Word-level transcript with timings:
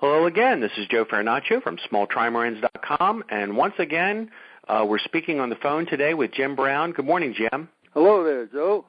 Hello 0.00 0.26
again. 0.26 0.60
This 0.60 0.70
is 0.78 0.86
Joe 0.86 1.04
Farinaccio 1.04 1.60
from 1.60 1.76
smalltrimarans.com, 1.90 3.24
and 3.30 3.56
once 3.56 3.74
again, 3.80 4.30
uh, 4.68 4.86
we're 4.88 5.00
speaking 5.00 5.40
on 5.40 5.50
the 5.50 5.56
phone 5.56 5.86
today 5.86 6.14
with 6.14 6.30
Jim 6.30 6.54
Brown. 6.54 6.92
Good 6.92 7.04
morning, 7.04 7.34
Jim. 7.36 7.68
Hello 7.94 8.22
there, 8.22 8.46
Joe. 8.46 8.84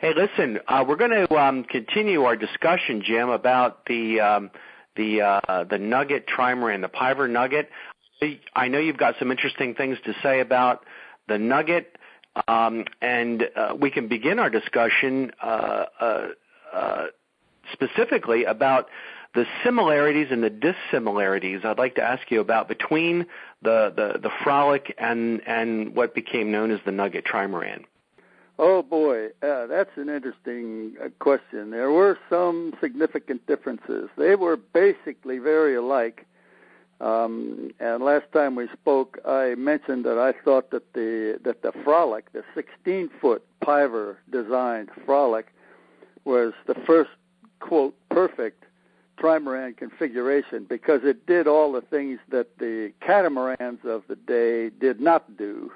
Hey, 0.00 0.12
listen, 0.12 0.58
uh, 0.66 0.84
we're 0.88 0.96
going 0.96 1.12
to 1.12 1.32
um, 1.36 1.62
continue 1.62 2.24
our 2.24 2.34
discussion, 2.34 3.04
Jim, 3.06 3.28
about 3.28 3.86
the 3.86 4.18
um, 4.18 4.50
the 4.96 5.20
uh, 5.20 5.64
the 5.70 5.78
Nugget 5.78 6.26
trimaran, 6.26 6.80
the 6.80 6.88
Piver 6.88 7.28
Nugget. 7.28 7.70
I 8.56 8.66
know 8.66 8.80
you've 8.80 8.96
got 8.96 9.14
some 9.20 9.30
interesting 9.30 9.76
things 9.76 9.98
to 10.04 10.14
say 10.20 10.40
about 10.40 10.84
the 11.28 11.38
Nugget, 11.38 11.96
um, 12.48 12.86
and 13.00 13.44
uh, 13.54 13.76
we 13.80 13.92
can 13.92 14.08
begin 14.08 14.40
our 14.40 14.50
discussion 14.50 15.30
uh, 15.40 15.84
uh, 16.00 16.26
uh 16.72 17.04
specifically 17.72 18.44
about 18.44 18.88
the 19.34 19.46
similarities 19.64 20.28
and 20.30 20.42
the 20.42 20.50
dissimilarities 20.50 21.64
I'd 21.64 21.78
like 21.78 21.96
to 21.96 22.02
ask 22.02 22.30
you 22.30 22.40
about 22.40 22.68
between 22.68 23.26
the, 23.62 23.92
the, 23.94 24.18
the 24.20 24.30
Frolic 24.42 24.94
and, 24.96 25.40
and 25.46 25.94
what 25.94 26.14
became 26.14 26.52
known 26.52 26.70
as 26.70 26.80
the 26.84 26.92
Nugget 26.92 27.24
Trimaran. 27.24 27.84
Oh 28.56 28.82
boy, 28.82 29.26
uh, 29.42 29.66
that's 29.66 29.90
an 29.96 30.08
interesting 30.08 30.94
uh, 31.02 31.08
question. 31.18 31.70
There 31.70 31.90
were 31.90 32.16
some 32.30 32.72
significant 32.80 33.44
differences. 33.48 34.08
They 34.16 34.36
were 34.36 34.56
basically 34.56 35.38
very 35.38 35.74
alike. 35.74 36.24
Um, 37.00 37.72
and 37.80 38.04
last 38.04 38.26
time 38.32 38.54
we 38.54 38.68
spoke, 38.72 39.18
I 39.26 39.56
mentioned 39.56 40.04
that 40.04 40.18
I 40.18 40.32
thought 40.44 40.70
that 40.70 40.92
the 40.92 41.40
that 41.42 41.62
the 41.62 41.72
Frolic, 41.82 42.32
the 42.32 42.44
16 42.54 43.10
foot 43.20 43.44
Piver 43.60 44.18
designed 44.30 44.90
Frolic, 45.04 45.52
was 46.24 46.52
the 46.68 46.76
first 46.86 47.10
quote 47.58 47.96
perfect 48.08 48.63
trimaran 49.18 49.76
configuration 49.76 50.66
because 50.68 51.00
it 51.04 51.26
did 51.26 51.46
all 51.46 51.72
the 51.72 51.80
things 51.80 52.18
that 52.28 52.58
the 52.58 52.92
catamarans 53.00 53.80
of 53.84 54.02
the 54.08 54.16
day 54.16 54.70
did 54.70 55.00
not 55.00 55.36
do. 55.36 55.70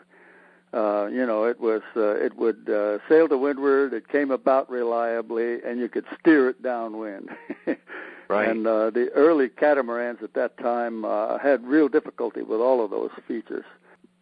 Uh, 0.73 1.09
you 1.11 1.25
know, 1.25 1.45
it 1.45 1.61
was 1.61 1.81
uh, 1.97 2.15
it 2.17 2.37
would 2.37 2.69
uh, 2.69 2.99
sail 3.09 3.27
to 3.29 3.39
windward. 3.39 3.95
It 3.95 4.09
came 4.09 4.31
about 4.31 4.69
reliably, 4.69 5.63
and 5.63 5.81
you 5.81 5.89
could 5.89 6.05
steer 6.21 6.51
it 6.51 6.63
downwind. 6.63 7.31
right. 8.29 8.49
And 8.49 8.67
uh, 8.67 8.91
the 8.91 9.09
early 9.15 9.49
catamarans 9.49 10.19
at 10.23 10.35
that 10.35 10.59
time 10.59 11.07
uh, 11.07 11.39
had 11.39 11.65
real 11.65 11.89
difficulty 11.89 12.43
with 12.43 12.61
all 12.61 12.85
of 12.85 12.91
those 12.91 13.11
features. 13.27 13.65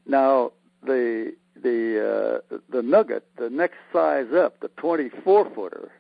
Now 0.06 0.52
the 0.84 1.34
the 1.60 2.40
uh, 2.52 2.58
the 2.68 2.82
Nugget, 2.82 3.26
the 3.38 3.50
next 3.50 3.78
size 3.92 4.32
up, 4.32 4.60
the 4.60 4.68
24 4.76 5.50
footer, 5.52 5.90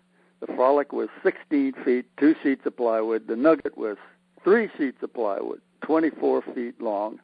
the 0.40 0.46
Frolic 0.48 0.92
was 0.92 1.08
16 1.22 1.72
feet, 1.84 2.06
two 2.18 2.34
sheets 2.42 2.66
of 2.66 2.76
plywood. 2.76 3.26
The 3.26 3.36
Nugget 3.36 3.76
was 3.76 3.96
three 4.44 4.68
sheets 4.76 5.02
of 5.02 5.12
plywood, 5.14 5.60
24 5.82 6.42
feet 6.54 6.80
long, 6.80 7.18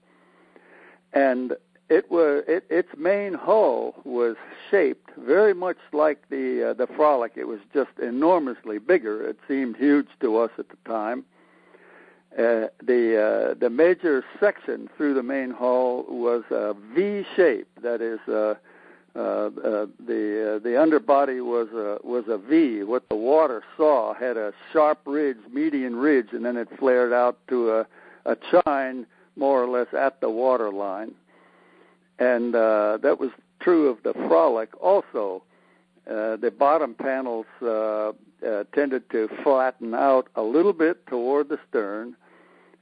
and 1.13 1.55
it 1.89 2.11
was 2.11 2.43
it, 2.49 2.65
its 2.71 2.89
main 2.97 3.35
hull 3.35 3.95
was 4.05 4.37
shaped 4.71 5.11
very 5.19 5.53
much 5.53 5.77
like 5.93 6.29
the 6.31 6.71
uh, 6.71 6.73
the 6.75 6.87
Frolic. 6.87 7.33
It 7.37 7.47
was 7.47 7.61
just 7.75 7.91
enormously 8.01 8.79
bigger. 8.79 9.23
It 9.29 9.39
seemed 9.47 9.77
huge 9.77 10.09
to 10.21 10.39
us 10.39 10.51
at 10.59 10.69
the 10.71 10.77
time. 10.89 11.25
Uh, 12.33 12.69
the 12.83 13.51
uh, 13.51 13.55
the 13.61 13.69
major 13.69 14.25
section 14.41 14.89
through 14.97 15.13
the 15.13 15.23
main 15.23 15.51
hull 15.51 16.07
was 16.09 16.45
a 16.51 16.75
V 16.95 17.25
shape. 17.37 17.69
That 17.83 18.01
is. 18.01 18.21
Uh, 19.15 19.19
uh, 19.19 19.87
the 20.07 20.57
uh, 20.57 20.59
the 20.61 20.81
underbody 20.81 21.41
was 21.41 21.69
a 21.75 21.99
was 22.03 22.25
a 22.29 22.39
V. 22.39 22.83
What 22.83 23.07
the 23.11 23.17
water 23.17 23.63
saw 23.77 24.15
had 24.15 24.39
a 24.39 24.55
sharp 24.73 25.01
ridge, 25.05 25.37
median 25.53 25.97
ridge, 25.97 26.29
and 26.33 26.45
then 26.45 26.57
it 26.57 26.69
flared 26.79 27.13
out 27.13 27.39
to 27.49 27.73
a 27.73 27.87
a 28.25 28.37
chine 28.51 29.07
more 29.37 29.63
or 29.63 29.69
less 29.69 29.93
at 29.93 30.21
the 30.21 30.31
water 30.31 30.71
line. 30.71 31.13
And 32.19 32.55
uh, 32.55 32.99
that 33.03 33.19
was 33.19 33.31
true 33.61 33.89
of 33.89 34.03
the 34.03 34.15
Frolic 34.29 34.71
also. 34.81 35.43
Uh, 36.07 36.37
the 36.37 36.51
bottom 36.51 36.95
panels 36.95 37.47
uh, 37.61 38.13
uh, 38.47 38.65
tended 38.75 39.09
to 39.11 39.29
flatten 39.43 39.95
out 39.95 40.29
a 40.35 40.43
little 40.43 40.73
bit 40.73 41.07
toward 41.07 41.49
the 41.49 41.59
stern, 41.69 42.17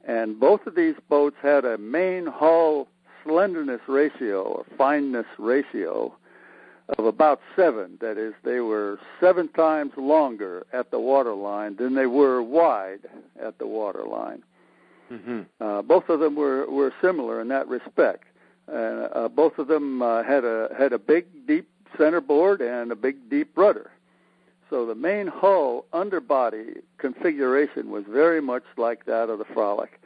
and 0.06 0.40
both 0.40 0.66
of 0.66 0.74
these 0.74 0.94
boats 1.08 1.36
had 1.42 1.64
a 1.64 1.76
main 1.76 2.26
hull 2.26 2.88
slenderness 3.24 3.80
ratio 3.88 4.42
or 4.42 4.64
fineness 4.76 5.26
ratio 5.38 6.14
of 6.98 7.04
about 7.04 7.40
seven. 7.54 7.98
That 8.00 8.18
is, 8.18 8.34
they 8.42 8.60
were 8.60 8.98
seven 9.20 9.48
times 9.48 9.92
longer 9.96 10.66
at 10.72 10.90
the 10.90 10.98
waterline 10.98 11.76
than 11.76 11.94
they 11.94 12.06
were 12.06 12.42
wide 12.42 13.00
at 13.40 13.58
the 13.58 13.66
waterline. 13.66 14.42
Mm-hmm. 15.10 15.40
Uh, 15.60 15.82
both 15.82 16.08
of 16.08 16.20
them 16.20 16.36
were, 16.36 16.68
were 16.70 16.92
similar 17.00 17.40
in 17.40 17.48
that 17.48 17.68
respect. 17.68 18.24
Uh, 18.68 18.76
uh, 18.76 19.28
both 19.28 19.58
of 19.58 19.66
them 19.66 20.02
uh, 20.02 20.22
had 20.22 20.44
a 20.44 20.72
had 20.78 20.92
a 20.92 20.98
big 20.98 21.26
deep 21.46 21.68
centerboard 21.98 22.60
and 22.60 22.92
a 22.92 22.96
big 22.96 23.28
deep 23.28 23.56
rudder. 23.56 23.90
So 24.68 24.86
the 24.86 24.94
main 24.94 25.26
hull 25.26 25.86
underbody 25.92 26.74
configuration 26.98 27.90
was 27.90 28.04
very 28.08 28.40
much 28.40 28.62
like 28.76 29.06
that 29.06 29.28
of 29.28 29.38
the 29.38 29.44
Frolic 29.44 29.99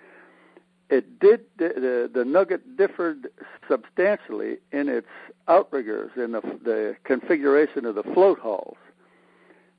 it 0.91 1.19
did 1.19 1.41
the, 1.59 2.11
the 2.13 2.25
Nugget 2.25 2.77
differed 2.77 3.29
substantially 3.69 4.59
in 4.73 4.89
its 4.89 5.07
outriggers 5.49 6.11
in 6.17 6.33
the, 6.33 6.41
the 6.63 6.97
configuration 7.05 7.85
of 7.87 7.95
the 7.95 8.03
float 8.03 8.39
hulls. 8.39 8.77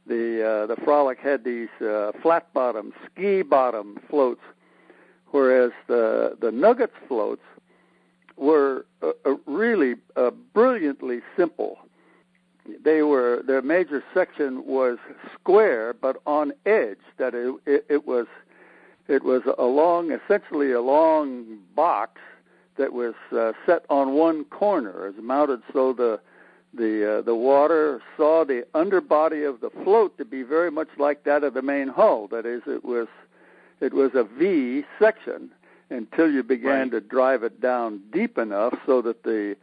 The 0.07 0.45
uh, 0.45 0.65
the 0.67 0.75
Frolic 0.83 1.19
had 1.19 1.43
these 1.43 1.69
uh, 1.81 2.11
flat 2.21 2.53
bottom 2.53 2.93
ski 3.05 3.41
bottom 3.41 3.99
floats, 4.09 4.41
whereas 5.31 5.71
the 5.87 6.37
the 6.39 6.51
Nuggets 6.51 6.93
floats 7.07 7.41
were 8.37 8.85
uh, 9.01 9.11
uh, 9.25 9.35
really 9.47 9.95
uh, 10.15 10.29
brilliantly 10.53 11.21
simple. 11.35 11.79
They 12.83 13.01
were 13.01 13.41
their 13.47 13.61
major 13.63 14.03
section 14.13 14.65
was 14.65 14.97
square 15.33 15.93
but 15.93 16.17
on 16.27 16.51
edge. 16.67 16.99
That 17.17 17.33
it, 17.33 17.55
it, 17.65 17.85
it 17.89 18.07
was 18.07 18.27
it 19.07 19.23
was 19.23 19.43
a 19.57 19.65
long, 19.65 20.11
essentially 20.11 20.71
a 20.71 20.81
long 20.81 21.59
box 21.75 22.21
that 22.77 22.93
was 22.93 23.13
uh, 23.31 23.53
set 23.65 23.85
on 23.89 24.13
one 24.13 24.45
corner, 24.45 25.07
as 25.07 25.15
mounted 25.21 25.61
so 25.71 25.93
the 25.93 26.19
the 26.73 27.19
uh, 27.19 27.21
the 27.21 27.35
water 27.35 28.01
saw 28.17 28.43
the 28.43 28.65
underbody 28.73 29.43
of 29.43 29.61
the 29.61 29.69
float 29.69 30.17
to 30.17 30.25
be 30.25 30.43
very 30.43 30.69
much 30.69 30.89
like 30.97 31.23
that 31.23 31.43
of 31.43 31.53
the 31.53 31.61
main 31.61 31.87
hull. 31.87 32.27
That 32.27 32.45
is, 32.45 32.63
it 32.67 32.83
was 32.83 33.07
it 33.79 33.93
was 33.93 34.11
a 34.13 34.23
V 34.23 34.83
section 34.99 35.49
until 35.89 36.29
you 36.31 36.43
began 36.43 36.89
right. 36.89 36.91
to 36.91 37.01
drive 37.01 37.43
it 37.43 37.61
down 37.61 38.01
deep 38.11 38.37
enough 38.37 38.73
so 38.85 39.01
that 39.03 39.23
the 39.23 39.55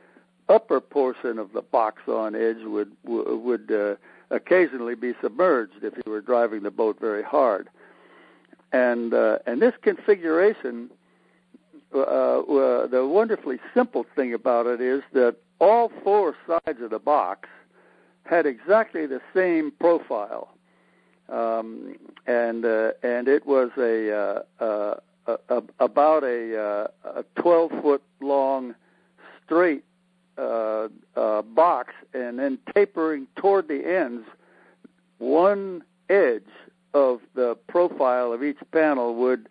upper 0.49 0.81
portion 0.81 1.39
of 1.39 1.53
the 1.53 1.63
box 1.63 2.03
on 2.07 2.35
edge 2.35 2.65
would 2.65 2.93
would 3.05 3.71
uh, 3.71 3.97
occasionally 4.31 4.95
be 4.95 5.15
submerged 5.21 5.83
if 5.83 5.95
you 6.07 6.11
were 6.11 6.21
driving 6.21 6.63
the 6.63 6.71
boat 6.71 6.99
very 6.99 7.23
hard 7.23 7.69
and 8.73 9.13
uh, 9.13 9.39
and 9.47 9.61
this 9.61 9.75
configuration, 9.83 10.91
uh, 11.95 11.99
uh, 11.99 12.87
the 12.87 13.07
wonderfully 13.07 13.59
simple 13.75 14.07
thing 14.17 14.33
about 14.33 14.67
it 14.67 14.81
is 14.81 15.03
that 15.13 15.37
all 15.61 15.93
four 16.03 16.35
sides 16.47 16.81
of 16.81 16.91
the 16.91 16.99
box 16.99 17.49
had 18.25 18.47
exactly 18.47 19.07
the 19.07 19.21
same 19.35 19.71
profile, 19.79 20.49
um, 21.29 21.97
and 22.27 22.65
uh, 22.65 22.93
and 23.03 23.29
it 23.29 23.47
was 23.47 23.71
a, 23.77 24.11
uh, 24.11 24.65
uh, 24.65 24.95
a 25.49 25.63
about 25.79 26.25
a, 26.25 26.89
a 27.05 27.25
12 27.37 27.71
foot 27.83 28.03
long 28.21 28.75
straight 29.45 29.85
box, 30.37 31.93
and 32.15 32.39
then 32.39 32.59
tapering 32.75 33.27
toward 33.37 33.69
the 33.69 33.87
ends, 33.87 34.27
one 35.19 35.83
edge 36.09 36.43
of 36.95 37.21
the 37.35 37.57
profile 37.69 38.33
of 38.33 38.43
each 38.43 38.59
panel 38.73 39.15
would 39.17 39.49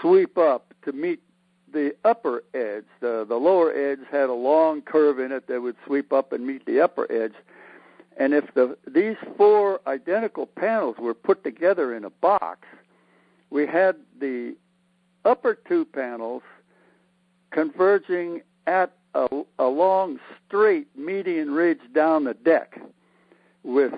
sweep 0.00 0.38
up 0.38 0.74
to 0.84 0.92
meet 0.92 1.20
the 1.72 1.94
upper 2.04 2.44
edge. 2.54 2.84
The, 3.00 3.26
the 3.28 3.36
lower 3.36 3.72
edge 3.72 4.00
had 4.10 4.28
a 4.28 4.34
long 4.34 4.82
curve 4.82 5.18
in 5.18 5.32
it 5.32 5.46
that 5.48 5.60
would 5.60 5.76
sweep 5.86 6.12
up 6.12 6.32
and 6.32 6.46
meet 6.46 6.64
the 6.66 6.80
upper 6.80 7.10
edge. 7.10 7.34
And 8.16 8.34
if 8.34 8.52
the, 8.54 8.76
these 8.86 9.16
four 9.36 9.80
identical 9.86 10.46
panels 10.46 10.96
were 10.98 11.14
put 11.14 11.44
together 11.44 11.94
in 11.94 12.04
a 12.04 12.10
box, 12.10 12.66
we 13.50 13.66
had 13.66 13.96
the 14.18 14.56
upper 15.24 15.54
two 15.54 15.84
panels 15.84 16.42
converging 17.50 18.42
at 18.66 18.92
a, 19.14 19.28
a 19.58 19.66
long 19.66 20.18
straight 20.46 20.88
median 20.96 21.52
ridge 21.52 21.80
down 21.94 22.24
the 22.24 22.34
deck 22.34 22.80
with 23.62 23.92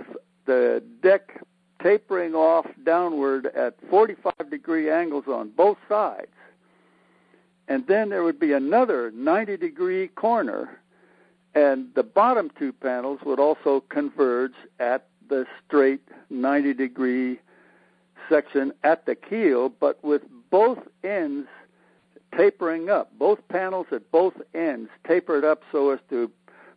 the 0.47 0.83
deck 1.03 1.41
tapering 1.83 2.35
off 2.35 2.67
downward 2.85 3.47
at 3.47 3.75
45 3.89 4.51
degree 4.51 4.91
angles 4.91 5.25
on 5.27 5.51
both 5.51 5.79
sides. 5.89 6.29
And 7.69 7.87
then 7.87 8.09
there 8.09 8.25
would 8.25 8.41
be 8.41 8.53
another 8.53 9.11
90 9.13 9.57
degree 9.57 10.09
corner, 10.09 10.81
and 11.55 11.89
the 11.95 12.03
bottom 12.03 12.51
two 12.59 12.73
panels 12.73 13.21
would 13.25 13.39
also 13.39 13.85
converge 13.89 14.55
at 14.79 15.07
the 15.29 15.47
straight 15.67 16.03
90 16.29 16.75
degree 16.75 17.39
section 18.29 18.73
at 18.85 19.07
the 19.07 19.15
keel, 19.15 19.69
but 19.69 20.03
with 20.05 20.23
both 20.51 20.79
ends 21.05 21.49
tapering 22.37 22.91
up, 22.91 23.11
both 23.19 23.39
panels 23.49 23.87
at 23.93 24.11
both 24.11 24.35
ends 24.55 24.89
tapered 25.07 25.45
up 25.45 25.63
so 25.73 25.91
as 25.91 25.99
to 26.09 26.31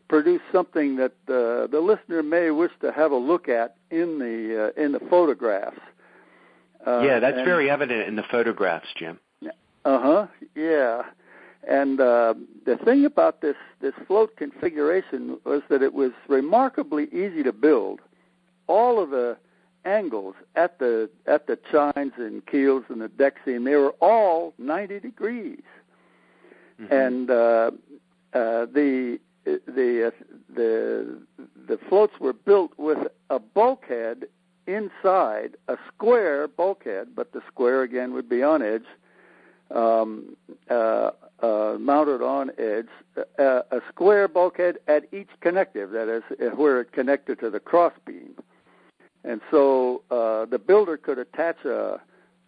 produce 0.07 0.41
something 0.51 0.95
that 0.97 1.13
uh, 1.27 1.67
the 1.67 1.81
listener 1.83 2.21
may 2.21 2.51
wish 2.51 2.71
to 2.81 2.91
have 2.91 3.11
a 3.11 3.17
look 3.17 3.49
at 3.49 3.75
in 3.93 4.19
the 4.19 4.73
uh, 4.77 4.81
in 4.81 4.91
the 4.91 4.99
photographs. 4.99 5.79
Uh, 6.85 7.01
yeah, 7.01 7.19
that's 7.19 7.37
and, 7.37 7.45
very 7.45 7.69
evident 7.69 8.07
in 8.07 8.15
the 8.15 8.23
photographs, 8.23 8.87
Jim. 8.95 9.19
Uh 9.85 9.99
huh. 9.99 10.27
Yeah. 10.55 11.03
And 11.67 12.01
uh, 12.01 12.33
the 12.65 12.77
thing 12.77 13.05
about 13.05 13.41
this 13.41 13.55
this 13.81 13.93
float 14.07 14.35
configuration 14.35 15.37
was 15.45 15.61
that 15.69 15.81
it 15.81 15.93
was 15.93 16.11
remarkably 16.27 17.05
easy 17.05 17.43
to 17.43 17.53
build. 17.53 18.01
All 18.67 19.01
of 19.01 19.11
the 19.11 19.37
angles 19.85 20.35
at 20.55 20.79
the 20.79 21.09
at 21.25 21.47
the 21.47 21.57
chines 21.71 22.13
and 22.17 22.45
keels 22.45 22.83
and 22.89 23.01
the 23.01 23.09
deck 23.09 23.35
seam 23.43 23.65
they 23.65 23.75
were 23.75 23.95
all 24.01 24.53
90 24.57 24.99
degrees. 24.99 25.61
Mm-hmm. 26.81 26.93
And 26.93 27.29
uh, 27.29 27.71
uh, 28.33 28.65
the 28.65 29.19
the 29.45 30.13
the 30.55 31.21
the 31.67 31.77
floats 31.89 32.13
were 32.19 32.33
built 32.33 32.71
with 32.77 32.99
a 33.29 33.39
bulkhead 33.39 34.25
inside 34.67 35.57
a 35.67 35.77
square 35.87 36.47
bulkhead, 36.47 37.09
but 37.15 37.33
the 37.33 37.41
square 37.47 37.81
again 37.81 38.13
would 38.13 38.29
be 38.29 38.41
on 38.43 38.61
edge, 38.61 38.85
um, 39.71 40.35
uh, 40.69 41.11
uh, 41.41 41.75
mounted 41.79 42.21
on 42.21 42.51
edge, 42.57 42.87
uh, 43.17 43.61
a 43.71 43.81
square 43.89 44.27
bulkhead 44.27 44.77
at 44.87 45.05
each 45.13 45.29
connective, 45.41 45.91
that 45.91 46.07
is, 46.07 46.23
uh, 46.39 46.55
where 46.55 46.79
it 46.79 46.91
connected 46.91 47.39
to 47.39 47.49
the 47.49 47.59
crossbeam. 47.59 48.35
And 49.25 49.41
so 49.51 50.03
uh, 50.11 50.45
the 50.45 50.59
builder 50.59 50.97
could 50.97 51.17
attach 51.17 51.63
a, 51.65 51.99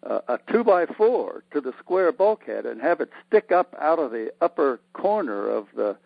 a, 0.02 0.14
a 0.28 0.38
two 0.50 0.62
by 0.64 0.86
four 0.86 1.42
to 1.52 1.60
the 1.60 1.72
square 1.78 2.12
bulkhead 2.12 2.66
and 2.66 2.80
have 2.80 3.00
it 3.00 3.10
stick 3.26 3.50
up 3.52 3.74
out 3.80 3.98
of 3.98 4.10
the 4.10 4.32
upper 4.40 4.80
corner 4.92 5.48
of 5.48 5.66
the 5.74 5.96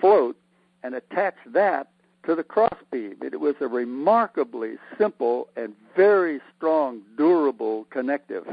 float 0.00 0.36
and 0.82 0.94
attach 0.94 1.34
that 1.46 1.88
to 2.26 2.34
the 2.34 2.42
crossbeam. 2.42 3.16
It 3.22 3.40
was 3.40 3.54
a 3.60 3.68
remarkably 3.68 4.76
simple 4.98 5.48
and 5.56 5.74
very 5.96 6.40
strong, 6.56 7.00
durable 7.16 7.86
connective. 7.90 8.44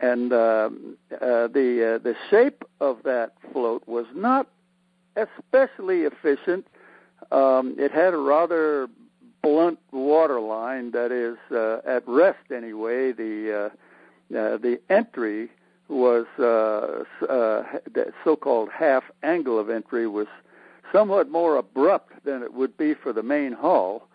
And 0.00 0.32
uh, 0.32 0.36
uh, 0.36 0.68
the 1.48 1.96
uh, 1.96 2.02
the 2.02 2.14
shape 2.30 2.64
of 2.80 2.98
that 3.04 3.34
float 3.52 3.86
was 3.86 4.06
not 4.14 4.48
especially 5.16 6.02
efficient. 6.02 6.66
Um, 7.30 7.76
it 7.78 7.92
had 7.92 8.14
a 8.14 8.16
rather 8.16 8.88
blunt 9.42 9.78
water 9.92 10.40
line 10.40 10.90
that 10.92 11.12
is 11.12 11.36
uh, 11.54 11.80
at 11.86 12.06
rest 12.06 12.50
anyway. 12.54 13.12
The 13.12 13.70
uh, 14.30 14.56
the 14.58 14.80
entry 14.88 15.50
was 15.90 16.26
uh, 16.38 17.04
uh, 17.26 17.64
the 17.92 18.12
so-called 18.24 18.70
half 18.70 19.02
angle 19.22 19.58
of 19.58 19.68
entry 19.68 20.06
was 20.06 20.28
somewhat 20.92 21.30
more 21.30 21.56
abrupt 21.56 22.24
than 22.24 22.42
it 22.42 22.54
would 22.54 22.76
be 22.76 22.94
for 22.94 23.12
the 23.12 23.22
main 23.22 23.52
hull, 23.52 24.08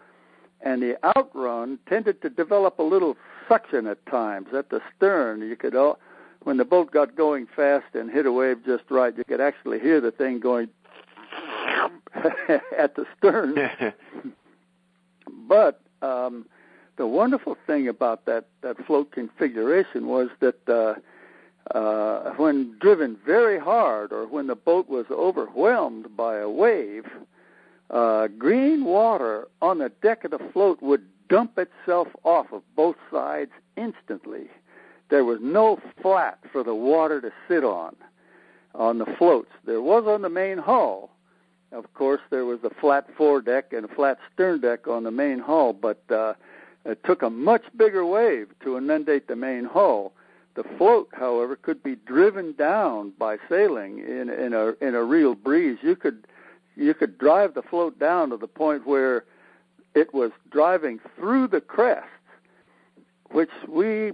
and 0.61 0.81
the 0.81 0.97
outrun 1.03 1.77
tended 1.87 2.21
to 2.21 2.29
develop 2.29 2.79
a 2.79 2.83
little 2.83 3.17
suction 3.47 3.87
at 3.87 4.03
times 4.05 4.47
at 4.53 4.69
the 4.69 4.81
stern. 4.95 5.41
You 5.41 5.55
could, 5.55 5.75
uh, 5.75 5.95
when 6.43 6.57
the 6.57 6.65
boat 6.65 6.91
got 6.91 7.15
going 7.15 7.47
fast 7.53 7.93
and 7.93 8.09
hit 8.09 8.25
a 8.25 8.31
wave 8.31 8.65
just 8.65 8.83
right, 8.89 9.15
you 9.15 9.23
could 9.25 9.41
actually 9.41 9.79
hear 9.79 9.99
the 9.99 10.11
thing 10.11 10.39
going 10.39 10.69
at 12.77 12.95
the 12.95 13.05
stern. 13.17 13.55
but 15.47 15.81
um, 16.01 16.45
the 16.95 17.05
wonderful 17.05 17.57
thing 17.67 17.89
about 17.89 18.25
that 18.25 18.45
that 18.61 18.77
float 18.85 19.11
configuration 19.11 20.07
was 20.07 20.29
that. 20.39 20.69
Uh, 20.69 20.95
uh, 21.73 22.31
when 22.37 22.75
driven 22.79 23.17
very 23.25 23.59
hard 23.59 24.11
or 24.11 24.27
when 24.27 24.47
the 24.47 24.55
boat 24.55 24.87
was 24.87 25.05
overwhelmed 25.09 26.15
by 26.15 26.37
a 26.37 26.49
wave, 26.49 27.05
uh, 27.89 28.27
green 28.37 28.85
water 28.85 29.47
on 29.61 29.79
the 29.79 29.89
deck 30.01 30.23
of 30.23 30.31
the 30.31 30.39
float 30.53 30.81
would 30.81 31.05
dump 31.27 31.57
itself 31.57 32.07
off 32.23 32.51
of 32.51 32.61
both 32.75 32.95
sides 33.11 33.51
instantly. 33.77 34.47
There 35.09 35.25
was 35.25 35.39
no 35.41 35.79
flat 36.01 36.39
for 36.51 36.63
the 36.63 36.75
water 36.75 37.21
to 37.21 37.31
sit 37.47 37.63
on 37.63 37.95
on 38.73 38.97
the 38.97 39.05
floats. 39.17 39.51
There 39.65 39.81
was 39.81 40.05
on 40.05 40.21
the 40.21 40.29
main 40.29 40.57
hull. 40.57 41.11
Of 41.71 41.93
course, 41.93 42.21
there 42.29 42.45
was 42.45 42.59
a 42.63 42.69
flat 42.69 43.07
foredeck 43.17 43.73
and 43.73 43.85
a 43.85 43.95
flat 43.95 44.19
stern 44.33 44.61
deck 44.61 44.87
on 44.87 45.03
the 45.03 45.11
main 45.11 45.39
hull, 45.39 45.73
but 45.73 46.01
uh, 46.09 46.33
it 46.85 47.03
took 47.03 47.21
a 47.21 47.29
much 47.29 47.63
bigger 47.75 48.05
wave 48.05 48.47
to 48.63 48.77
inundate 48.77 49.27
the 49.27 49.35
main 49.35 49.65
hull 49.65 50.13
the 50.55 50.63
float, 50.77 51.09
however, 51.11 51.55
could 51.55 51.83
be 51.83 51.95
driven 51.95 52.53
down 52.53 53.11
by 53.19 53.37
sailing 53.49 53.99
in, 53.99 54.29
in 54.29 54.53
a 54.53 54.73
in 54.81 54.95
a 54.95 55.03
real 55.03 55.35
breeze. 55.35 55.77
You 55.81 55.95
could 55.95 56.27
you 56.75 56.93
could 56.93 57.17
drive 57.17 57.53
the 57.53 57.61
float 57.61 57.99
down 57.99 58.29
to 58.29 58.37
the 58.37 58.47
point 58.47 58.87
where 58.87 59.25
it 59.93 60.13
was 60.13 60.31
driving 60.51 60.99
through 61.15 61.47
the 61.49 61.61
crest, 61.61 62.07
which 63.31 63.51
we 63.67 64.11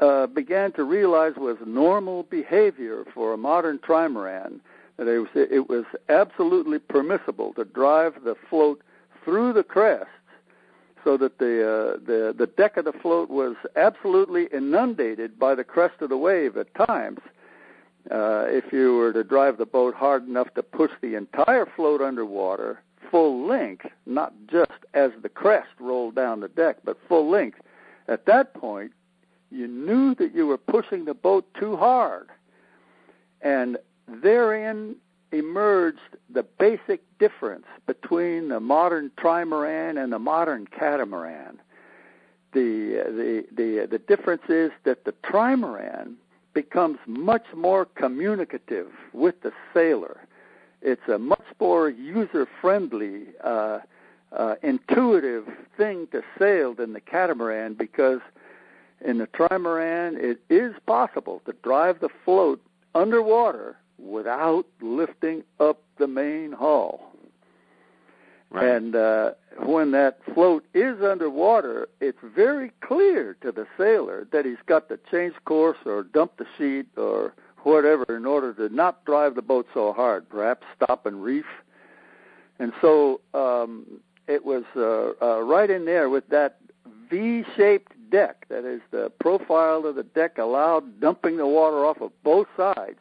uh, 0.00 0.26
began 0.26 0.72
to 0.72 0.84
realize 0.84 1.34
was 1.36 1.56
normal 1.66 2.22
behavior 2.24 3.04
for 3.14 3.32
a 3.32 3.36
modern 3.38 3.78
trimaran. 3.78 4.60
That 4.98 5.08
it 5.08 5.18
was 5.18 5.28
it 5.34 5.68
was 5.68 5.84
absolutely 6.08 6.78
permissible 6.78 7.54
to 7.54 7.64
drive 7.64 8.24
the 8.24 8.34
float 8.50 8.82
through 9.24 9.54
the 9.54 9.62
crest 9.62 10.10
so 11.08 11.16
that 11.16 11.38
the 11.38 11.62
uh, 11.62 11.96
the 12.04 12.34
the 12.36 12.46
deck 12.46 12.76
of 12.76 12.84
the 12.84 12.92
float 12.92 13.30
was 13.30 13.56
absolutely 13.76 14.46
inundated 14.52 15.38
by 15.38 15.54
the 15.54 15.64
crest 15.64 16.02
of 16.02 16.10
the 16.10 16.18
wave 16.18 16.54
at 16.58 16.74
times. 16.86 17.20
Uh, 18.10 18.44
if 18.48 18.70
you 18.74 18.94
were 18.94 19.10
to 19.10 19.24
drive 19.24 19.56
the 19.56 19.64
boat 19.64 19.94
hard 19.94 20.28
enough 20.28 20.52
to 20.52 20.62
push 20.62 20.90
the 21.00 21.14
entire 21.14 21.64
float 21.64 22.02
underwater 22.02 22.82
full 23.10 23.46
length, 23.46 23.86
not 24.04 24.34
just 24.50 24.84
as 24.92 25.10
the 25.22 25.30
crest 25.30 25.70
rolled 25.80 26.14
down 26.14 26.40
the 26.40 26.48
deck, 26.48 26.76
but 26.84 26.98
full 27.08 27.30
length, 27.30 27.58
at 28.06 28.26
that 28.26 28.52
point, 28.52 28.92
you 29.50 29.66
knew 29.66 30.14
that 30.14 30.34
you 30.34 30.46
were 30.46 30.58
pushing 30.58 31.06
the 31.06 31.14
boat 31.14 31.46
too 31.58 31.74
hard. 31.74 32.28
And 33.40 33.78
therein 34.06 34.96
emerged 35.32 36.16
the 36.30 36.42
basic 36.42 37.02
difference 37.18 37.66
between 37.86 38.48
the 38.48 38.60
modern 38.60 39.10
trimaran 39.18 40.02
and 40.02 40.12
the 40.12 40.18
modern 40.18 40.66
catamaran. 40.66 41.58
The, 42.52 43.04
the, 43.06 43.44
the, 43.54 43.86
the 43.86 43.98
difference 43.98 44.42
is 44.48 44.70
that 44.84 45.04
the 45.04 45.12
trimaran 45.12 46.14
becomes 46.54 46.98
much 47.06 47.44
more 47.54 47.84
communicative 47.84 48.90
with 49.12 49.42
the 49.42 49.52
sailor. 49.74 50.20
It's 50.80 51.06
a 51.08 51.18
much 51.18 51.44
more 51.60 51.90
user 51.90 52.48
friendly, 52.60 53.26
uh, 53.44 53.80
uh, 54.32 54.54
intuitive 54.62 55.46
thing 55.76 56.06
to 56.12 56.22
sail 56.38 56.74
than 56.74 56.92
the 56.92 57.00
catamaran 57.00 57.74
because 57.74 58.20
in 59.04 59.18
the 59.18 59.26
trimaran 59.26 60.16
it 60.16 60.40
is 60.48 60.74
possible 60.86 61.42
to 61.46 61.52
drive 61.62 62.00
the 62.00 62.08
float 62.24 62.60
underwater 62.94 63.76
without 63.98 64.66
lifting 64.80 65.42
up 65.60 65.82
the 65.98 66.06
main 66.06 66.52
hull. 66.52 67.12
Right. 68.50 68.64
And 68.64 68.96
uh, 68.96 69.32
when 69.58 69.90
that 69.90 70.20
float 70.32 70.64
is 70.72 71.02
underwater, 71.02 71.88
it's 72.00 72.18
very 72.34 72.72
clear 72.80 73.36
to 73.42 73.52
the 73.52 73.66
sailor 73.76 74.26
that 74.32 74.46
he's 74.46 74.56
got 74.64 74.88
to 74.88 74.98
change 75.10 75.34
course 75.44 75.76
or 75.84 76.04
dump 76.04 76.38
the 76.38 76.46
sheet 76.56 76.86
or 76.96 77.34
whatever 77.64 78.04
in 78.16 78.24
order 78.24 78.54
to 78.54 78.74
not 78.74 79.04
drive 79.04 79.34
the 79.34 79.42
boat 79.42 79.66
so 79.74 79.92
hard, 79.92 80.28
perhaps 80.30 80.66
stop 80.74 81.04
and 81.04 81.22
reef. 81.22 81.44
And 82.58 82.72
so 82.80 83.20
um, 83.34 84.00
it 84.26 84.44
was 84.44 84.64
uh, 84.74 85.12
uh, 85.22 85.42
right 85.42 85.68
in 85.68 85.84
there 85.84 86.08
with 86.08 86.28
that 86.30 86.56
V-shaped 87.10 87.92
deck. 88.10 88.46
That 88.48 88.64
is, 88.64 88.80
the 88.90 89.12
profile 89.20 89.84
of 89.84 89.96
the 89.96 90.04
deck 90.04 90.38
allowed 90.38 91.00
dumping 91.00 91.36
the 91.36 91.46
water 91.46 91.84
off 91.84 92.00
of 92.00 92.12
both 92.22 92.46
sides 92.56 92.98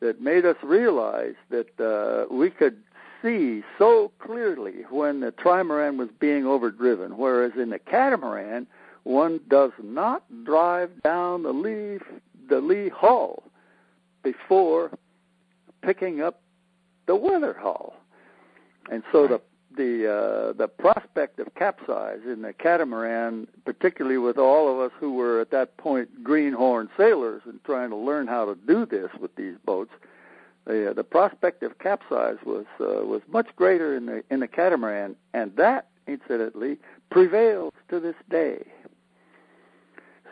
that 0.00 0.20
made 0.20 0.44
us 0.44 0.56
realize 0.62 1.34
that 1.50 1.80
uh, 1.80 2.32
we 2.32 2.50
could 2.50 2.76
see 3.22 3.62
so 3.78 4.12
clearly 4.18 4.84
when 4.90 5.20
the 5.20 5.32
trimaran 5.32 5.96
was 5.96 6.08
being 6.18 6.46
overdriven, 6.46 7.16
whereas 7.16 7.52
in 7.56 7.70
the 7.70 7.78
catamaran, 7.78 8.66
one 9.04 9.40
does 9.48 9.72
not 9.82 10.22
drive 10.44 10.90
down 11.02 11.42
the 11.42 11.52
lee 11.52 11.98
the 12.48 12.60
lee 12.60 12.90
hull 12.90 13.42
before 14.22 14.90
picking 15.82 16.20
up 16.20 16.42
the 17.06 17.16
weather 17.16 17.54
hull, 17.58 17.94
and 18.90 19.02
so 19.12 19.26
the 19.26 19.40
the 19.76 20.10
uh, 20.10 20.52
the 20.52 20.68
prospect 20.68 21.38
of 21.38 21.54
capsize 21.54 22.20
in 22.24 22.42
the 22.42 22.52
catamaran, 22.52 23.46
particularly 23.64 24.18
with 24.18 24.38
all 24.38 24.72
of 24.72 24.78
us 24.78 24.92
who 24.98 25.14
were 25.14 25.40
at 25.40 25.50
that 25.50 25.76
point 25.76 26.22
greenhorn 26.22 26.88
sailors 26.96 27.42
and 27.44 27.62
trying 27.64 27.90
to 27.90 27.96
learn 27.96 28.26
how 28.26 28.44
to 28.44 28.54
do 28.66 28.86
this 28.86 29.10
with 29.20 29.34
these 29.36 29.56
boats, 29.64 29.92
the 30.66 30.90
uh, 30.90 30.92
the 30.92 31.04
prospect 31.04 31.62
of 31.62 31.78
capsize 31.78 32.38
was 32.44 32.66
uh, 32.80 33.04
was 33.04 33.22
much 33.28 33.48
greater 33.56 33.96
in 33.96 34.06
the 34.06 34.22
in 34.30 34.40
the 34.40 34.48
catamaran, 34.48 35.16
and 35.32 35.54
that 35.56 35.88
incidentally 36.06 36.78
prevails 37.10 37.72
to 37.88 38.00
this 38.00 38.16
day. 38.30 38.64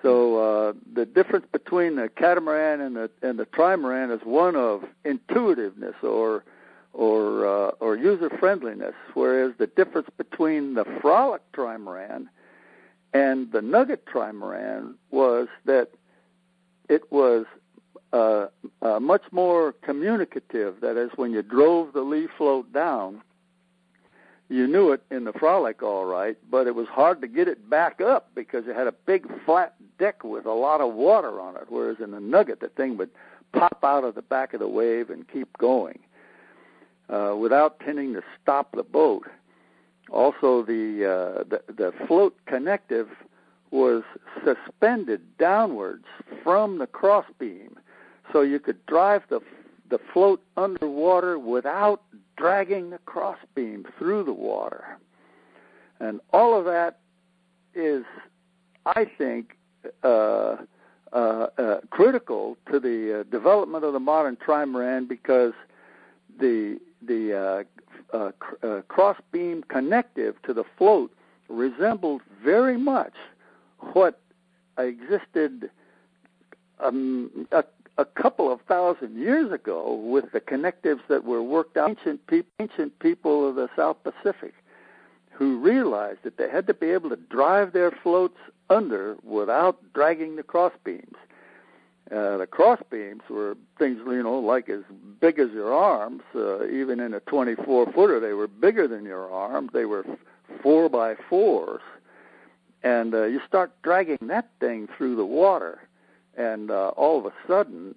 So 0.03 0.39
uh, 0.39 0.73
the 0.93 1.07
difference 1.07 1.47
between 1.53 1.97
the 1.97 2.09
catamaran 2.09 2.81
and 2.81 2.97
the 2.97 3.11
and 3.23 3.39
the 3.39 3.47
trimaran 3.47 4.15
is 4.15 4.21
one 4.25 4.57
of 4.57 4.85
intuitiveness 5.05 5.95
or 6.03 6.45
or 6.93 7.47
uh, 7.47 7.71
or 7.81 7.97
user 7.97 8.31
friendliness, 8.39 8.95
whereas 9.15 9.53
the 9.59 9.67
difference 9.67 10.09
between 10.17 10.75
the 10.75 10.85
frolic 11.01 11.43
trimaran 11.53 12.27
and 13.15 13.51
the 13.53 13.63
nugget 13.63 14.07
trimaran 14.07 14.95
was 15.11 15.49
that 15.65 15.91
it 16.89 17.11
was 17.11 17.47
uh, 18.13 18.47
uh, 18.83 19.01
much 19.01 19.23
more 19.31 19.73
communicative. 19.83 20.77
That 20.81 20.97
is, 20.97 21.11
when 21.17 21.33
you 21.33 21.43
drove 21.43 21.93
the 21.93 22.03
lee 22.03 22.29
float 22.37 22.73
down, 22.73 23.23
you 24.49 24.67
knew 24.67 24.93
it 24.93 25.03
in 25.11 25.25
the 25.25 25.33
frolic 25.33 25.83
all 25.83 26.05
right, 26.05 26.37
but 26.51 26.67
it 26.67 26.75
was 26.75 26.87
hard 26.89 27.23
to 27.23 27.29
get 27.29 27.49
it 27.49 27.71
back 27.71 28.03
up 28.03 28.31
because 28.35 28.67
it 28.67 28.77
had 28.77 28.87
a 28.87 28.93
big 28.93 29.27
flat 29.47 29.75
deck 29.99 30.25
with 30.25 30.45
a 30.45 30.53
lot 30.53 30.83
of 30.83 30.93
water 30.93 31.41
on 31.41 31.57
it. 31.57 31.65
Whereas 31.69 31.97
in 32.01 32.11
the 32.11 32.21
nugget, 32.21 32.61
the 32.61 32.69
thing 32.69 32.99
would 32.99 33.11
pop 33.53 33.79
out 33.83 34.05
of 34.05 34.15
the 34.15 34.23
back 34.23 34.53
of 34.53 34.61
the 34.61 34.69
wave 34.69 35.09
and 35.09 35.27
keep 35.29 35.57
going 35.57 36.01
uh, 37.09 37.35
without 37.39 37.81
tending 37.81 38.15
to 38.15 38.23
stop 38.41 38.75
the 38.75 38.83
boat. 38.83 39.27
Also, 40.11 40.63
the, 40.63 41.07
uh, 41.07 41.45
the 41.49 41.63
the 41.73 41.93
float 42.07 42.37
connective 42.47 43.09
was 43.71 44.03
suspended 44.45 45.23
downwards 45.39 46.05
from 46.43 46.79
the 46.79 46.87
crossbeam, 46.87 47.79
so 48.33 48.43
you 48.43 48.59
could 48.59 48.85
drive 48.87 49.23
the 49.31 49.41
the 49.89 49.99
float 50.13 50.43
underwater 50.57 51.39
without 51.39 52.03
dragging 52.37 52.91
the 52.91 52.99
crossbeam 52.99 53.87
through 53.99 54.25
the 54.25 54.33
water. 54.33 54.99
And 56.01 56.21
all 56.33 56.59
of 56.59 56.65
that 56.65 56.99
is, 57.75 58.05
I 58.87 59.05
think, 59.05 59.57
uh, 60.03 60.57
uh, 61.13 61.47
uh, 61.59 61.81
critical 61.91 62.57
to 62.71 62.81
the 62.81 63.21
uh, 63.21 63.23
development 63.31 63.85
of 63.85 63.93
the 63.93 64.01
modern 64.01 64.37
trimaran 64.37 65.07
because 65.07 65.53
the 66.39 66.79
the 67.07 67.67
uh, 68.13 68.17
uh, 68.17 68.33
cr- 68.39 68.67
uh, 68.67 68.83
crossbeam 68.83 69.65
connective 69.69 70.41
to 70.43 70.55
the 70.55 70.65
float 70.77 71.13
resembled 71.49 72.23
very 72.43 72.77
much 72.77 73.15
what 73.93 74.21
existed 74.79 75.71
um, 76.81 77.47
a, 77.53 77.65
a 77.99 78.05
couple 78.05 78.51
of 78.51 78.61
thousand 78.63 79.17
years 79.19 79.53
ago 79.53 79.95
with 79.95 80.33
the 80.33 80.41
connectives 80.41 81.03
that 81.09 81.25
were 81.25 81.43
worked 81.43 81.77
out 81.77 81.91
ancient 81.91 82.21
ancient 82.59 82.99
people 83.01 83.49
of 83.49 83.55
the 83.57 83.69
South 83.77 83.97
Pacific 84.03 84.55
who 85.31 85.59
realized 85.59 86.21
that 86.23 86.37
they 86.37 86.49
had 86.49 86.67
to 86.67 86.75
be 86.75 86.91
able 86.91 87.11
to 87.11 87.17
drive 87.17 87.73
their 87.73 87.91
floats 87.91 88.39
under 88.71 89.17
without 89.25 89.79
dragging 89.93 90.37
the 90.37 90.43
crossbeams. 90.43 91.17
Uh, 92.11 92.37
the 92.37 92.47
crossbeams 92.47 93.29
were 93.31 93.57
things, 93.79 93.99
you 94.07 94.23
know, 94.23 94.39
like 94.39 94.69
as 94.69 94.83
big 95.21 95.39
as 95.39 95.51
your 95.53 95.73
arms. 95.73 96.23
Uh, 96.35 96.67
even 96.67 97.01
in 97.01 97.15
a 97.15 97.21
24 97.21 97.93
footer, 97.93 98.21
they 98.21 98.33
were 98.33 98.49
bigger 98.49 98.87
than 98.89 99.05
your 99.05 99.31
arm. 99.31 99.71
They 99.73 99.85
were 99.85 100.05
four 100.63 100.89
by 100.89 101.15
fours, 101.31 101.81
and 102.83 103.15
uh, 103.15 103.25
you 103.25 103.41
start 103.47 103.73
dragging 103.83 104.19
that 104.23 104.51
thing 104.61 104.89
through 104.97 105.17
the 105.17 105.25
water 105.25 105.81
and 106.37 106.71
uh, 106.71 106.89
all 106.89 107.19
of 107.19 107.27
a 107.27 107.33
sudden 107.47 107.95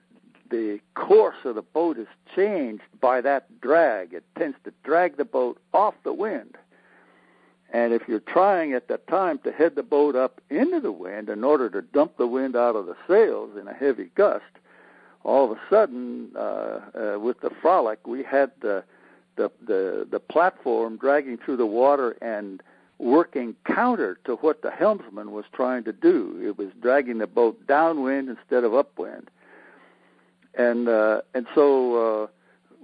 the 0.50 0.80
course 0.94 1.38
of 1.44 1.56
the 1.56 1.62
boat 1.62 1.98
is 1.98 2.08
changed 2.36 2.84
by 3.02 3.22
that 3.22 3.62
drag. 3.62 4.14
It 4.14 4.24
tends 4.38 4.58
to 4.64 4.74
drag 4.84 5.18
the 5.18 5.26
boat 5.26 5.60
off 5.74 5.96
the 6.04 6.14
wind. 6.14 6.56
And 7.74 7.94
if 7.94 8.04
you're 8.08 8.20
trying 8.20 8.74
at 8.74 8.88
that 8.88 9.08
time 9.08 9.40
to 9.40 9.52
head 9.52 9.76
the 9.76 9.84
boat 9.84 10.16
up 10.16 10.40
into 10.50 10.80
the 10.80 10.92
wind 10.92 11.30
in 11.30 11.44
order 11.44 11.70
to 11.70 11.82
dump 11.82 12.18
the 12.18 12.28
wind 12.28 12.56
out 12.56 12.76
of 12.76 12.86
the 12.86 12.96
sails 13.08 13.58
in 13.60 13.68
a 13.68 13.74
heavy 13.74 14.12
gust, 14.16 14.44
all 15.24 15.52
of 15.52 15.58
a 15.58 15.62
sudden, 15.70 16.30
uh, 16.36 16.40
uh, 16.40 17.20
with 17.20 17.42
the 17.42 17.50
frolic, 17.62 18.06
we 18.06 18.24
had 18.24 18.52
the, 18.62 18.84
the 19.36 19.52
the 19.66 20.08
the 20.10 20.20
platform 20.20 20.98
dragging 20.98 21.38
through 21.38 21.58
the 21.58 21.66
water 21.66 22.12
and 22.22 22.62
working 23.00 23.56
counter 23.66 24.18
to 24.24 24.36
what 24.36 24.62
the 24.62 24.72
helmsman 24.72 25.32
was 25.32 25.46
trying 25.52 25.84
to 25.84 25.92
do. 25.92 26.40
It 26.46 26.58
was 26.58 26.70
dragging 26.82 27.18
the 27.18 27.28
boat 27.28 27.66
downwind 27.68 28.30
instead 28.30 28.64
of 28.64 28.74
upwind. 28.74 29.30
And 30.54 30.88
uh, 30.88 31.22
and 31.34 31.48
so 31.54 32.24
uh, 32.24 32.28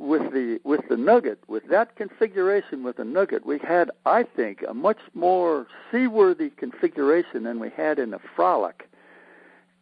with 0.02 0.34
the 0.34 0.60
with 0.64 0.82
the 0.90 0.98
Nugget, 0.98 1.40
with 1.48 1.68
that 1.70 1.96
configuration 1.96 2.84
with 2.84 2.98
the 2.98 3.06
Nugget, 3.06 3.46
we 3.46 3.60
had, 3.60 3.92
I 4.06 4.24
think, 4.24 4.64
a 4.68 4.74
much 4.74 4.98
more 5.14 5.68
seaworthy 5.92 6.50
configuration 6.50 7.44
than 7.44 7.60
we 7.60 7.70
had 7.70 8.00
in 8.00 8.10
the 8.10 8.20
Frolic. 8.36 8.90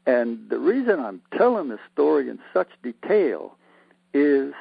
And 0.06 0.50
the 0.50 0.60
reason 0.60 1.00
I'm 1.00 1.22
telling 1.38 1.70
this 1.70 1.80
story 1.94 2.30
in 2.30 2.40
such 2.54 2.70
detail 2.84 3.56
is 4.14 4.54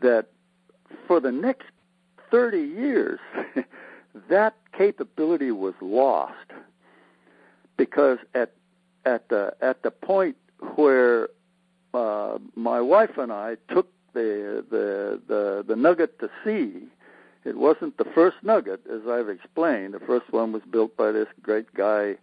that 0.00 0.26
for 1.06 1.20
the 1.20 1.32
next 1.32 1.66
30 2.30 2.58
years, 2.58 3.20
that 4.28 4.54
capability 4.76 5.50
was 5.50 5.74
lost 5.82 6.50
because 7.76 8.18
at 8.34 8.52
at 9.04 9.28
the 9.28 9.54
at 9.60 9.82
the 9.82 9.90
point 9.90 10.36
where 10.76 11.28
uh, 11.92 12.38
my 12.54 12.80
wife 12.80 13.18
and 13.18 13.30
I 13.30 13.56
took 13.68 13.88
the 14.14 14.64
the 14.70 15.20
the 15.26 15.64
the 15.66 15.76
nugget 15.76 16.18
to 16.20 16.30
sea, 16.44 16.86
it 17.44 17.58
wasn't 17.58 17.98
the 17.98 18.04
first 18.04 18.36
nugget, 18.42 18.80
as 18.90 19.02
I've 19.08 19.28
explained. 19.28 19.94
The 19.94 20.00
first 20.00 20.32
one 20.32 20.52
was 20.52 20.62
built 20.70 20.96
by 20.96 21.12
this 21.12 21.28
great 21.42 21.72
guy 21.74 22.16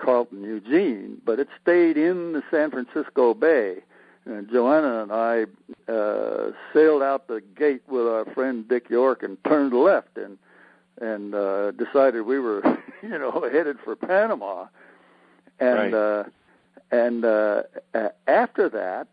Carlton 0.00 0.42
Eugene, 0.42 1.20
but 1.24 1.38
it 1.38 1.48
stayed 1.60 1.96
in 1.96 2.32
the 2.32 2.42
San 2.50 2.70
Francisco 2.70 3.34
Bay. 3.34 3.78
And 4.26 4.50
Joanna 4.50 5.02
and 5.02 5.12
I 5.12 5.46
uh, 5.90 6.52
sailed 6.72 7.02
out 7.02 7.26
the 7.26 7.42
gate 7.56 7.82
with 7.88 8.06
our 8.06 8.24
friend 8.26 8.68
Dick 8.68 8.90
York 8.90 9.22
and 9.22 9.42
turned 9.44 9.72
left 9.72 10.16
and 10.16 10.38
and 11.00 11.34
uh, 11.34 11.70
decided 11.70 12.22
we 12.22 12.38
were, 12.38 12.62
you 13.02 13.18
know, 13.18 13.48
headed 13.50 13.78
for 13.82 13.96
Panama. 13.96 14.66
And 15.58 15.92
right. 15.92 15.94
uh, 15.94 16.24
and 16.90 17.24
uh, 17.24 17.62
after 18.26 18.68
that, 18.68 19.08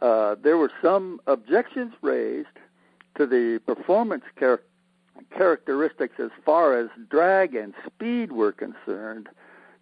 uh, 0.00 0.36
there 0.42 0.56
were 0.56 0.70
some 0.82 1.20
objections 1.26 1.92
raised 2.02 2.48
to 3.16 3.26
the 3.26 3.60
performance 3.66 4.24
char- 4.38 4.62
characteristics 5.36 6.14
as 6.18 6.30
far 6.44 6.78
as 6.78 6.88
drag 7.08 7.54
and 7.54 7.74
speed 7.86 8.32
were 8.32 8.52
concerned. 8.52 9.28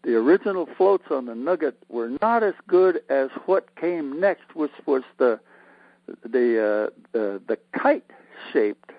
The 0.03 0.15
original 0.15 0.69
floats 0.77 1.07
on 1.11 1.27
the 1.27 1.35
Nugget 1.35 1.83
were 1.89 2.11
not 2.21 2.43
as 2.43 2.55
good 2.69 3.01
as 3.09 3.31
what 3.47 3.75
came 3.77 4.21
next, 4.21 4.55
which 4.55 4.73
was 4.87 5.03
the 5.19 5.41
the 6.23 6.91
uh, 6.93 7.39
the, 7.47 7.59
kite 7.73 8.11
shaped 8.53 8.93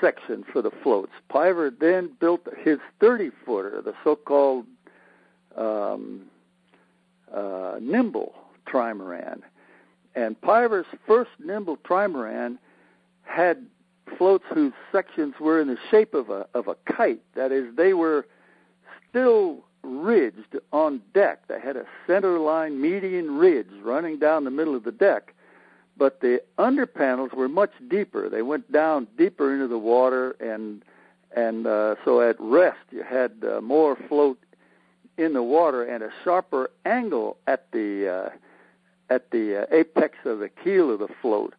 section 0.00 0.44
for 0.52 0.60
the 0.60 0.72
floats. 0.82 1.12
Piver 1.28 1.70
then 1.70 2.10
built 2.18 2.46
his 2.58 2.78
30 3.00 3.30
footer, 3.44 3.80
the 3.80 3.94
so 4.02 4.16
called 4.16 4.66
um, 5.56 6.22
uh, 7.32 7.76
nimble 7.80 8.34
trimaran. 8.66 9.42
And 10.16 10.40
Piver's 10.40 10.86
first 11.06 11.30
nimble 11.38 11.76
trimaran 11.78 12.58
had 13.22 13.64
floats 14.18 14.44
whose 14.52 14.72
sections 14.90 15.34
were 15.40 15.60
in 15.60 15.68
the 15.68 15.78
shape 15.90 16.14
of 16.14 16.30
a 16.30 16.46
of 16.54 16.66
a 16.66 16.76
kite. 16.90 17.22
That 17.34 17.52
is, 17.52 17.76
they 17.76 17.92
were 17.92 18.26
still 19.08 19.64
ridged 19.82 20.56
on 20.72 21.02
deck. 21.14 21.46
They 21.46 21.60
had 21.60 21.76
a 21.76 21.84
center 22.06 22.38
line 22.40 22.80
median 22.80 23.36
ridge 23.36 23.70
running 23.82 24.18
down 24.18 24.44
the 24.44 24.50
middle 24.50 24.74
of 24.74 24.82
the 24.82 24.92
deck 24.92 25.34
but 25.96 26.20
the 26.20 26.42
under 26.58 26.86
panels 26.86 27.30
were 27.34 27.48
much 27.48 27.72
deeper. 27.88 28.28
They 28.28 28.42
went 28.42 28.70
down 28.70 29.06
deeper 29.16 29.52
into 29.52 29.68
the 29.68 29.78
water, 29.78 30.32
and 30.40 30.84
and 31.34 31.66
uh, 31.66 31.96
so 32.04 32.20
at 32.20 32.36
rest 32.38 32.78
you 32.90 33.02
had 33.02 33.32
uh, 33.44 33.60
more 33.60 33.96
float 34.08 34.38
in 35.18 35.32
the 35.32 35.42
water 35.42 35.82
and 35.82 36.02
a 36.02 36.10
sharper 36.24 36.70
angle 36.84 37.38
at 37.46 37.70
the 37.72 38.08
uh, 38.08 38.30
at 39.10 39.30
the 39.30 39.62
uh, 39.62 39.66
apex 39.74 40.18
of 40.24 40.38
the 40.38 40.48
keel 40.48 40.90
of 40.90 40.98
the 40.98 41.08
float, 41.20 41.54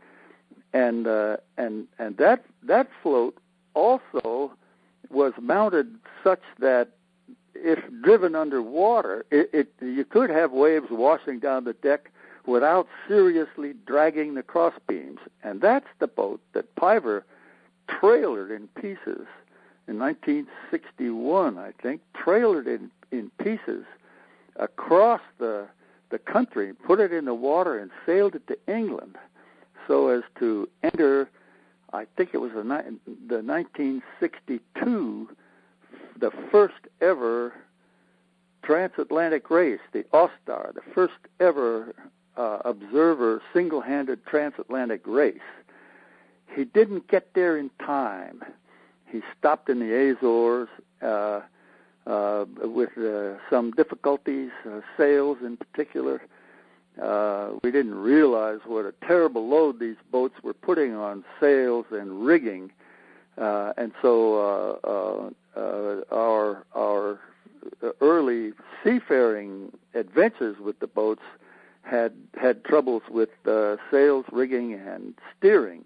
and 0.73 1.07
uh, 1.07 1.37
and 1.57 1.87
and 1.99 2.17
that 2.17 2.43
that 2.63 2.89
float 3.01 3.37
also 3.73 4.51
was 5.09 5.33
mounted 5.41 5.95
such 6.23 6.41
that 6.59 6.89
if 7.55 7.79
driven 8.01 8.35
underwater, 8.35 9.25
it, 9.31 9.49
it 9.53 9.73
you 9.81 10.05
could 10.05 10.29
have 10.29 10.51
waves 10.51 10.87
washing 10.89 11.39
down 11.39 11.63
the 11.63 11.73
deck 11.73 12.11
without 12.45 12.87
seriously 13.07 13.73
dragging 13.85 14.33
the 14.33 14.43
crossbeams. 14.43 15.19
And 15.43 15.61
that's 15.61 15.87
the 15.99 16.07
boat 16.07 16.41
that 16.53 16.73
Piver 16.75 17.25
trailered 17.89 18.55
in 18.55 18.67
pieces 18.79 19.27
in 19.87 19.99
1961, 19.99 21.57
I 21.57 21.71
think, 21.81 22.01
trailered 22.15 22.67
in, 22.67 22.89
in 23.11 23.31
pieces 23.41 23.85
across 24.55 25.21
the 25.37 25.67
the 26.09 26.19
country, 26.19 26.73
put 26.73 26.99
it 26.99 27.11
in 27.11 27.25
the 27.25 27.33
water, 27.33 27.77
and 27.77 27.91
sailed 28.05 28.35
it 28.35 28.47
to 28.47 28.57
England, 28.67 29.15
so 29.87 30.09
as 30.09 30.23
to 30.39 30.69
enter. 30.83 31.29
I 31.93 32.05
think 32.17 32.31
it 32.33 32.39
was 32.39 32.51
the, 32.51 32.63
the 32.63 33.41
1962, 33.41 35.29
the 36.19 36.31
first 36.51 36.75
ever 37.01 37.53
transatlantic 38.63 39.49
race, 39.49 39.79
the 39.93 40.03
OSTAR, 40.13 40.73
the 40.73 40.81
first 40.93 41.13
ever 41.39 41.93
uh, 42.35 42.59
observer 42.65 43.41
single-handed 43.53 44.25
transatlantic 44.25 45.01
race. 45.05 45.39
He 46.53 46.65
didn't 46.65 47.07
get 47.07 47.33
there 47.33 47.57
in 47.57 47.69
time. 47.79 48.43
He 49.05 49.21
stopped 49.37 49.69
in 49.69 49.79
the 49.79 50.11
Azores 50.11 50.67
uh, 51.01 51.41
uh, 52.07 52.45
with 52.61 52.97
uh, 52.97 53.37
some 53.49 53.71
difficulties, 53.71 54.49
uh, 54.65 54.81
sails 54.95 55.37
in 55.41 55.57
particular. 55.57 56.21
Uh, 57.01 57.51
we 57.63 57.69
didn't 57.69 57.95
realize 57.95 58.59
what 58.65 58.85
a 58.85 58.93
terrible 59.05 59.47
load 59.47 59.79
these 59.79 59.97
boats 60.11 60.35
were 60.41 60.53
putting 60.53 60.95
on 60.95 61.23
sails 61.39 61.85
and 61.91 62.25
rigging, 62.25 62.71
uh, 63.37 63.73
and 63.77 63.91
so 64.01 64.79
uh, 64.83 64.87
uh, 64.87 65.59
uh, 65.59 66.01
our 66.11 66.65
our 66.73 67.19
early 68.01 68.51
seafaring 68.83 69.71
adventures 69.93 70.57
with 70.59 70.79
the 70.79 70.87
boats 70.87 71.21
had 71.83 72.13
had 72.39 72.63
troubles 72.63 73.03
with 73.09 73.29
uh, 73.45 73.75
sails, 73.91 74.25
rigging, 74.31 74.73
and 74.73 75.13
steering. 75.37 75.85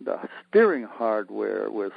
The 0.00 0.18
steering 0.48 0.84
hardware 0.84 1.70
was 1.70 1.92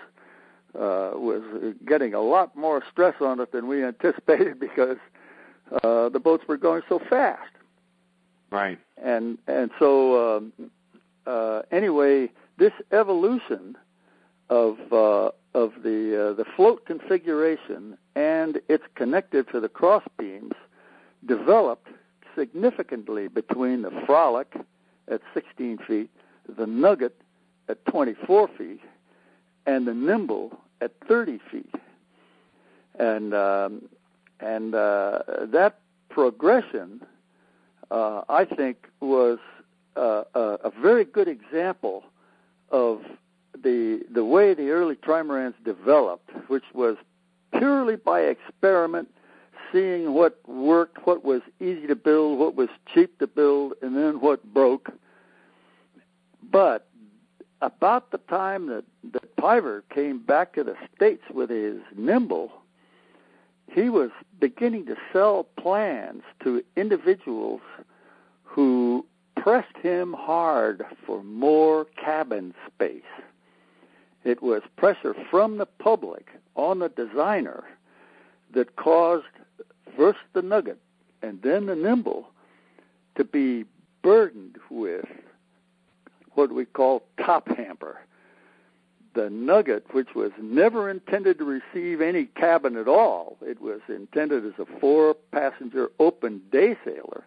was 0.73 1.73
getting 1.85 2.13
a 2.13 2.21
lot 2.21 2.55
more 2.55 2.83
stress 2.91 3.15
on 3.21 3.39
it 3.39 3.51
than 3.51 3.67
we 3.67 3.83
anticipated 3.83 4.59
because 4.59 4.97
uh, 5.83 6.09
the 6.09 6.19
boats 6.19 6.47
were 6.47 6.57
going 6.57 6.81
so 6.87 6.99
fast. 7.09 7.51
Right. 8.51 8.79
And 9.01 9.37
and 9.47 9.71
so 9.77 10.37
um, 10.37 10.53
uh, 11.25 11.63
anyway, 11.71 12.29
this 12.57 12.71
evolution 12.91 13.77
of 14.49 14.77
uh, 14.91 15.31
of 15.53 15.73
the 15.83 16.29
uh, 16.29 16.33
the 16.33 16.45
float 16.55 16.85
configuration 16.85 17.97
and 18.15 18.61
its 18.69 18.83
connected 18.95 19.49
to 19.51 19.59
the 19.59 19.69
cross 19.69 20.03
beams 20.17 20.53
developed 21.25 21.87
significantly 22.37 23.27
between 23.27 23.81
the 23.81 23.91
Frolic 24.05 24.53
at 25.09 25.21
16 25.33 25.79
feet, 25.87 26.09
the 26.57 26.67
Nugget 26.67 27.19
at 27.67 27.83
24 27.85 28.47
feet, 28.57 28.81
and 29.67 29.85
the 29.85 29.93
Nimble 29.93 30.57
at 30.81 30.93
30 31.07 31.39
feet. 31.51 31.75
And 32.97 33.35
um, 33.35 33.89
and 34.39 34.73
uh, 34.73 35.19
that 35.51 35.79
progression, 36.09 37.01
uh, 37.91 38.21
I 38.29 38.45
think, 38.45 38.87
was 39.01 39.37
uh, 39.95 40.23
a, 40.33 40.39
a 40.39 40.71
very 40.81 41.05
good 41.05 41.27
example 41.27 42.03
of 42.71 43.01
the 43.53 44.01
the 44.09 44.25
way 44.25 44.55
the 44.55 44.69
early 44.69 44.95
trimarans 44.95 45.53
developed, 45.63 46.31
which 46.47 46.63
was 46.73 46.97
purely 47.55 47.97
by 47.97 48.21
experiment, 48.21 49.09
seeing 49.71 50.13
what 50.13 50.39
worked, 50.47 51.05
what 51.05 51.23
was 51.23 51.41
easy 51.59 51.85
to 51.85 51.95
build, 51.95 52.39
what 52.39 52.55
was 52.55 52.69
cheap 52.91 53.19
to 53.19 53.27
build, 53.27 53.73
and 53.83 53.95
then 53.95 54.21
what 54.21 54.43
broke. 54.53 54.89
But 56.49 56.87
about 57.61 58.11
the 58.11 58.19
time 58.19 58.67
that, 58.67 58.85
Piver 59.37 59.83
came 59.93 60.19
back 60.19 60.53
to 60.53 60.63
the 60.63 60.75
States 60.95 61.23
with 61.33 61.49
his 61.49 61.77
Nimble, 61.95 62.51
he 63.69 63.89
was 63.89 64.09
beginning 64.39 64.85
to 64.87 64.95
sell 65.13 65.43
plans 65.57 66.23
to 66.43 66.63
individuals 66.75 67.61
who 68.43 69.05
pressed 69.35 69.77
him 69.77 70.13
hard 70.13 70.85
for 71.05 71.23
more 71.23 71.85
cabin 71.85 72.53
space. 72.65 73.03
It 74.23 74.41
was 74.41 74.61
pressure 74.77 75.15
from 75.29 75.57
the 75.57 75.65
public 75.65 76.27
on 76.55 76.79
the 76.79 76.89
designer 76.89 77.63
that 78.53 78.75
caused 78.75 79.25
first 79.95 80.19
the 80.33 80.41
Nugget 80.41 80.79
and 81.21 81.41
then 81.41 81.67
the 81.67 81.75
Nimble 81.75 82.29
to 83.15 83.23
be 83.23 83.65
burdened 84.01 84.57
with 84.69 85.05
what 86.33 86.51
we 86.51 86.65
call 86.65 87.03
top 87.17 87.47
hamper. 87.55 87.99
The 89.17 89.31
Nugget, 89.31 89.95
which 89.95 90.13
was 90.13 90.31
never 90.39 90.91
intended 90.91 91.39
to 91.39 91.43
receive 91.43 92.01
any 92.01 92.25
cabin 92.25 92.77
at 92.77 92.87
all, 92.87 93.35
it 93.41 93.59
was 93.59 93.81
intended 93.89 94.45
as 94.45 94.53
a 94.59 94.79
four 94.79 95.15
passenger 95.31 95.89
open 95.99 96.39
day 96.51 96.77
sailor. 96.85 97.25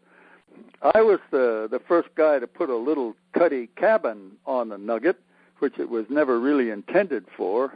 I 0.82 1.02
was 1.02 1.18
the 1.32 1.66
the 1.68 1.80
first 1.80 2.10
guy 2.14 2.38
to 2.38 2.46
put 2.46 2.70
a 2.70 2.76
little 2.76 3.16
cuddy 3.36 3.70
cabin 3.74 4.36
on 4.46 4.68
the 4.68 4.78
Nugget, 4.78 5.16
which 5.58 5.80
it 5.80 5.90
was 5.90 6.06
never 6.08 6.38
really 6.38 6.70
intended 6.70 7.24
for. 7.36 7.72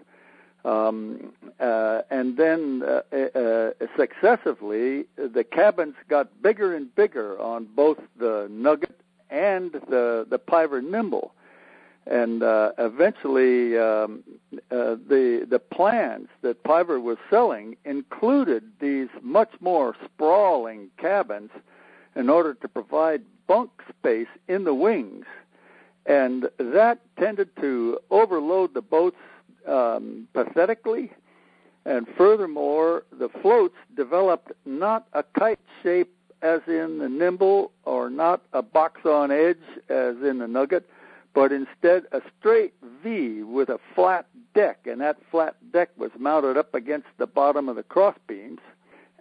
Um, 0.64 1.33
uh, 1.59 2.03
and 2.09 2.37
then 2.37 2.85
uh, 2.85 3.16
uh, 3.16 3.70
successively, 3.96 5.07
the 5.16 5.42
cabins 5.42 5.96
got 6.09 6.40
bigger 6.40 6.72
and 6.72 6.94
bigger 6.94 7.37
on 7.40 7.66
both 7.74 7.98
the 8.16 8.46
Nugget 8.48 8.94
and 9.31 9.72
the 9.72 10.24
the 10.31 10.38
Piver 10.38 10.81
Nimble, 10.81 11.35
and 12.06 12.42
uh, 12.42 12.72
eventually 12.78 13.78
um, 13.78 14.22
uh, 14.70 14.96
the 15.08 15.46
the 15.48 15.58
plans 15.58 16.28
that 16.42 16.62
Piver 16.62 17.00
was 17.00 17.16
selling 17.30 17.76
included 17.84 18.64
these 18.80 19.08
much 19.22 19.52
more 19.60 19.96
sprawling 20.04 20.90
cabins 20.98 21.50
in 22.14 22.28
order 22.28 22.54
to 22.54 22.68
provide 22.68 23.22
bunk 23.46 23.70
space 23.88 24.28
in 24.48 24.64
the 24.64 24.74
wings, 24.74 25.24
and 26.06 26.48
that 26.58 27.00
tended 27.18 27.54
to 27.56 27.98
overload 28.10 28.74
the 28.74 28.82
boats 28.82 29.16
um, 29.66 30.28
pathetically. 30.32 31.12
And 31.86 32.06
furthermore, 32.16 33.04
the 33.12 33.28
floats 33.28 33.76
developed 33.94 34.52
not 34.64 35.06
a 35.12 35.22
kite 35.38 35.60
shape 35.82 36.10
as 36.40 36.60
in 36.66 36.98
the 36.98 37.08
nimble 37.08 37.72
or 37.84 38.08
not 38.10 38.42
a 38.52 38.62
box 38.62 39.04
on 39.04 39.30
edge 39.30 39.56
as 39.88 40.16
in 40.22 40.38
the 40.38 40.48
nugget, 40.48 40.88
but 41.35 41.53
instead 41.53 42.05
a 42.12 42.23
straight 42.38 42.75
V 43.03 43.42
with 43.42 43.68
a 43.68 43.79
flat 43.94 44.27
deck, 44.55 44.79
and 44.87 45.01
that 45.01 45.18
flat 45.31 45.57
deck 45.73 45.90
was 45.97 46.12
mounted 46.18 46.57
up 46.57 46.75
against 46.75 47.09
the 47.18 47.27
bottom 47.27 47.68
of 47.68 47.77
the 47.77 47.83
cross 47.83 48.16
beams, 48.29 48.61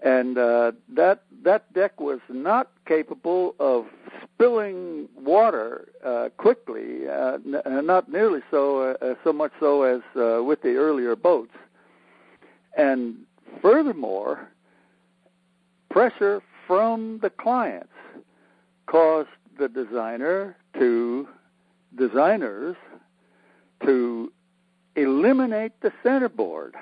and 0.04 0.38
uh, 0.38 0.72
that 0.90 1.24
that 1.44 1.74
deck 1.74 2.00
was 2.00 2.20
not 2.30 2.70
capable 2.86 3.56
of 3.60 3.86
spilling 4.24 5.10
water 5.16 5.90
uh, 6.06 6.30
quickly, 6.38 7.08
uh, 7.10 7.40
n- 7.46 7.86
not 7.86 8.12
nearly 8.12 8.42
so 8.52 8.96
uh, 9.02 9.16
so 9.24 9.34
much 9.34 9.52
so 9.60 9.84
as 9.84 10.02
uh, 10.16 10.44
with 10.44 10.62
the 10.62 10.76
earlier 10.76 11.16
boats, 11.16 11.56
and 12.78 13.16
furthermore, 13.62 14.48
pressure 15.90 16.44
from 16.68 17.20
the 17.22 17.30
clients 17.30 17.90
caused 18.86 19.30
the 19.58 19.68
designer 19.68 20.56
to 20.78 21.28
designers 21.96 22.76
to 23.86 24.32
eliminate 24.96 25.74
the 25.82 25.92
centerboard. 26.04 26.76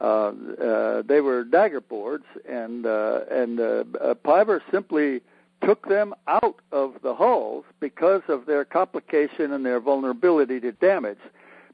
Uh, 0.00 0.04
uh, 0.04 1.02
they 1.02 1.20
were 1.20 1.44
dagger 1.44 1.80
boards, 1.80 2.24
and 2.48 2.86
uh, 2.86 3.20
and 3.30 3.60
uh, 3.60 3.84
uh, 4.00 4.14
Piver 4.14 4.62
simply 4.70 5.20
took 5.64 5.88
them 5.88 6.12
out 6.26 6.58
of 6.72 6.96
the 7.02 7.14
hulls 7.14 7.64
because 7.78 8.22
of 8.28 8.46
their 8.46 8.64
complication 8.64 9.52
and 9.52 9.64
their 9.64 9.78
vulnerability 9.78 10.58
to 10.58 10.72
damage, 10.72 11.20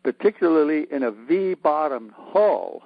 particularly 0.03 0.87
in 0.91 1.03
a 1.03 1.11
V-bottom 1.11 2.15
hull, 2.15 2.83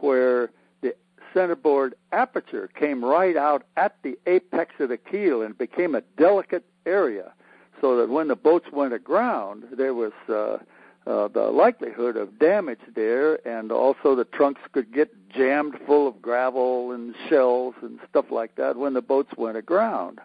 where 0.00 0.50
the 0.82 0.94
centerboard 1.32 1.94
aperture 2.12 2.68
came 2.78 3.02
right 3.02 3.36
out 3.36 3.62
at 3.78 3.96
the 4.02 4.18
apex 4.26 4.74
of 4.78 4.90
the 4.90 4.98
keel 4.98 5.40
and 5.40 5.56
became 5.56 5.94
a 5.94 6.02
delicate 6.18 6.66
area 6.84 7.32
so 7.80 7.96
that 7.96 8.08
when 8.08 8.28
the 8.28 8.36
boats 8.36 8.66
went 8.72 8.92
aground 8.92 9.64
there 9.76 9.94
was 9.94 10.12
uh, 10.28 10.58
uh, 11.06 11.28
the 11.28 11.50
likelihood 11.52 12.16
of 12.16 12.38
damage 12.38 12.80
there 12.94 13.46
and 13.46 13.72
also 13.72 14.14
the 14.14 14.24
trunks 14.24 14.60
could 14.72 14.92
get 14.92 15.10
jammed 15.30 15.74
full 15.86 16.06
of 16.06 16.20
gravel 16.20 16.92
and 16.92 17.14
shells 17.28 17.74
and 17.82 17.98
stuff 18.08 18.26
like 18.30 18.54
that 18.56 18.76
when 18.76 18.94
the 18.94 19.02
boats 19.02 19.30
went 19.36 19.56
aground 19.56 20.20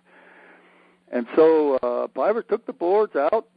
and 1.11 1.27
so 1.35 1.75
uh, 1.77 2.07
took 2.41 2.65
the 2.65 2.73
boards 2.73 3.15
out 3.15 3.47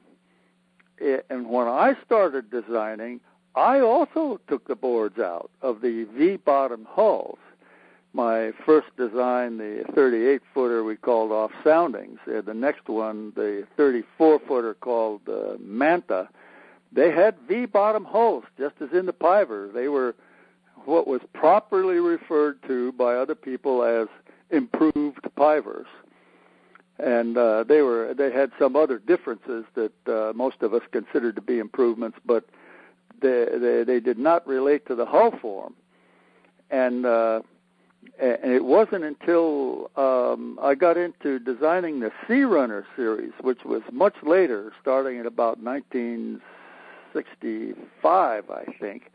and 1.30 1.48
when 1.48 1.66
I 1.66 1.94
started 2.04 2.50
designing 2.50 3.20
I 3.58 3.80
also 3.80 4.40
took 4.48 4.68
the 4.68 4.76
boards 4.76 5.18
out 5.18 5.50
of 5.62 5.80
the 5.80 6.04
V 6.16 6.36
bottom 6.36 6.86
hulls. 6.88 7.38
My 8.12 8.52
first 8.64 8.88
design, 8.96 9.58
the 9.58 9.84
38 9.94 10.40
footer, 10.54 10.82
we 10.82 10.96
called 10.96 11.30
off 11.30 11.50
soundings. 11.62 12.18
Uh, 12.26 12.40
the 12.40 12.54
next 12.54 12.88
one, 12.88 13.32
the 13.36 13.66
34 13.76 14.40
footer 14.48 14.74
called 14.74 15.20
uh, 15.28 15.56
Manta, 15.60 16.28
they 16.90 17.10
had 17.10 17.36
V 17.46 17.66
bottom 17.66 18.04
hulls, 18.04 18.44
just 18.58 18.76
as 18.80 18.88
in 18.92 19.06
the 19.06 19.12
Piver. 19.12 19.70
They 19.72 19.88
were 19.88 20.14
what 20.84 21.06
was 21.06 21.20
properly 21.34 21.98
referred 21.98 22.62
to 22.66 22.92
by 22.92 23.14
other 23.14 23.34
people 23.34 23.82
as 23.82 24.08
improved 24.50 25.20
Pivers. 25.36 25.86
And 26.98 27.36
uh, 27.36 27.64
they 27.64 27.82
were 27.82 28.14
they 28.14 28.32
had 28.32 28.50
some 28.58 28.74
other 28.74 28.98
differences 28.98 29.64
that 29.74 30.08
uh, 30.08 30.32
most 30.34 30.62
of 30.62 30.74
us 30.74 30.82
considered 30.90 31.36
to 31.36 31.42
be 31.42 31.58
improvements, 31.58 32.18
but 32.24 32.48
they, 33.20 33.46
they, 33.60 33.84
they 33.84 34.00
did 34.00 34.18
not 34.18 34.46
relate 34.46 34.86
to 34.86 34.94
the 34.94 35.06
hull 35.06 35.32
form. 35.40 35.74
And 36.70 37.06
uh, 37.06 37.42
and 38.18 38.52
it 38.52 38.64
wasn't 38.64 39.04
until 39.04 39.90
um, 39.96 40.58
I 40.62 40.74
got 40.74 40.96
into 40.96 41.38
designing 41.38 42.00
the 42.00 42.10
Searunner 42.26 42.84
series, 42.96 43.32
which 43.40 43.64
was 43.64 43.82
much 43.92 44.14
later, 44.22 44.72
starting 44.80 45.18
at 45.18 45.26
about 45.26 45.62
1965, 45.62 48.50
I 48.50 48.64
think, 48.80 49.10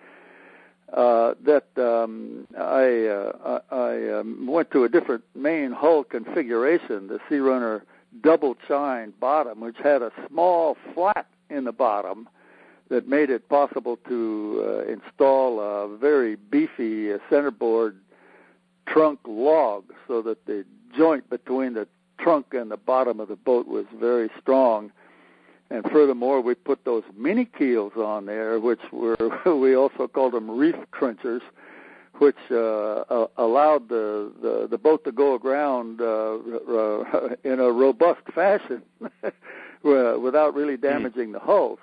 uh, 0.91 1.33
that 1.45 1.65
um, 1.77 2.47
I 2.57 3.05
uh, 3.07 3.59
I 3.71 4.09
um, 4.19 4.47
went 4.47 4.71
to 4.71 4.83
a 4.83 4.89
different 4.89 5.23
main 5.35 5.71
hull 5.71 6.03
configuration, 6.03 7.07
the 7.07 7.19
Searunner 7.29 7.83
double 8.21 8.55
chine 8.67 9.13
bottom, 9.19 9.59
which 9.59 9.77
had 9.83 10.01
a 10.01 10.11
small 10.27 10.77
flat 10.93 11.27
in 11.49 11.63
the 11.63 11.71
bottom 11.71 12.29
that 12.89 13.07
made 13.07 13.29
it 13.29 13.47
possible 13.49 13.97
to 14.07 14.63
uh, 14.63 14.91
install 14.91 15.59
a 15.59 15.97
very 15.97 16.35
beefy 16.35 17.11
uh, 17.11 17.17
centerboard 17.29 17.97
trunk 18.87 19.19
log 19.25 19.85
so 20.07 20.21
that 20.21 20.45
the 20.45 20.65
joint 20.95 21.29
between 21.29 21.73
the 21.73 21.87
trunk 22.19 22.53
and 22.53 22.71
the 22.71 22.77
bottom 22.77 23.19
of 23.19 23.27
the 23.27 23.35
boat 23.35 23.67
was 23.67 23.85
very 23.99 24.29
strong. 24.39 24.91
And 25.69 25.83
furthermore, 25.91 26.41
we 26.41 26.55
put 26.55 26.85
those 26.85 27.03
mini 27.17 27.45
keels 27.45 27.93
on 27.95 28.25
there, 28.25 28.59
which 28.59 28.81
were 28.91 29.17
we 29.45 29.75
also 29.75 30.07
called 30.07 30.33
them 30.33 30.49
reef 30.49 30.75
trenchers, 30.91 31.41
which 32.19 32.37
uh, 32.51 33.27
allowed 33.37 33.89
the, 33.89 34.31
the 34.41 34.67
the 34.69 34.77
boat 34.77 35.03
to 35.05 35.11
go 35.11 35.33
aground 35.33 35.99
uh, 35.99 36.35
uh, 36.35 37.35
in 37.43 37.59
a 37.59 37.71
robust 37.71 38.21
fashion 38.35 38.83
without 39.83 40.53
really 40.53 40.77
damaging 40.77 41.31
the 41.31 41.39
hulls. 41.39 41.79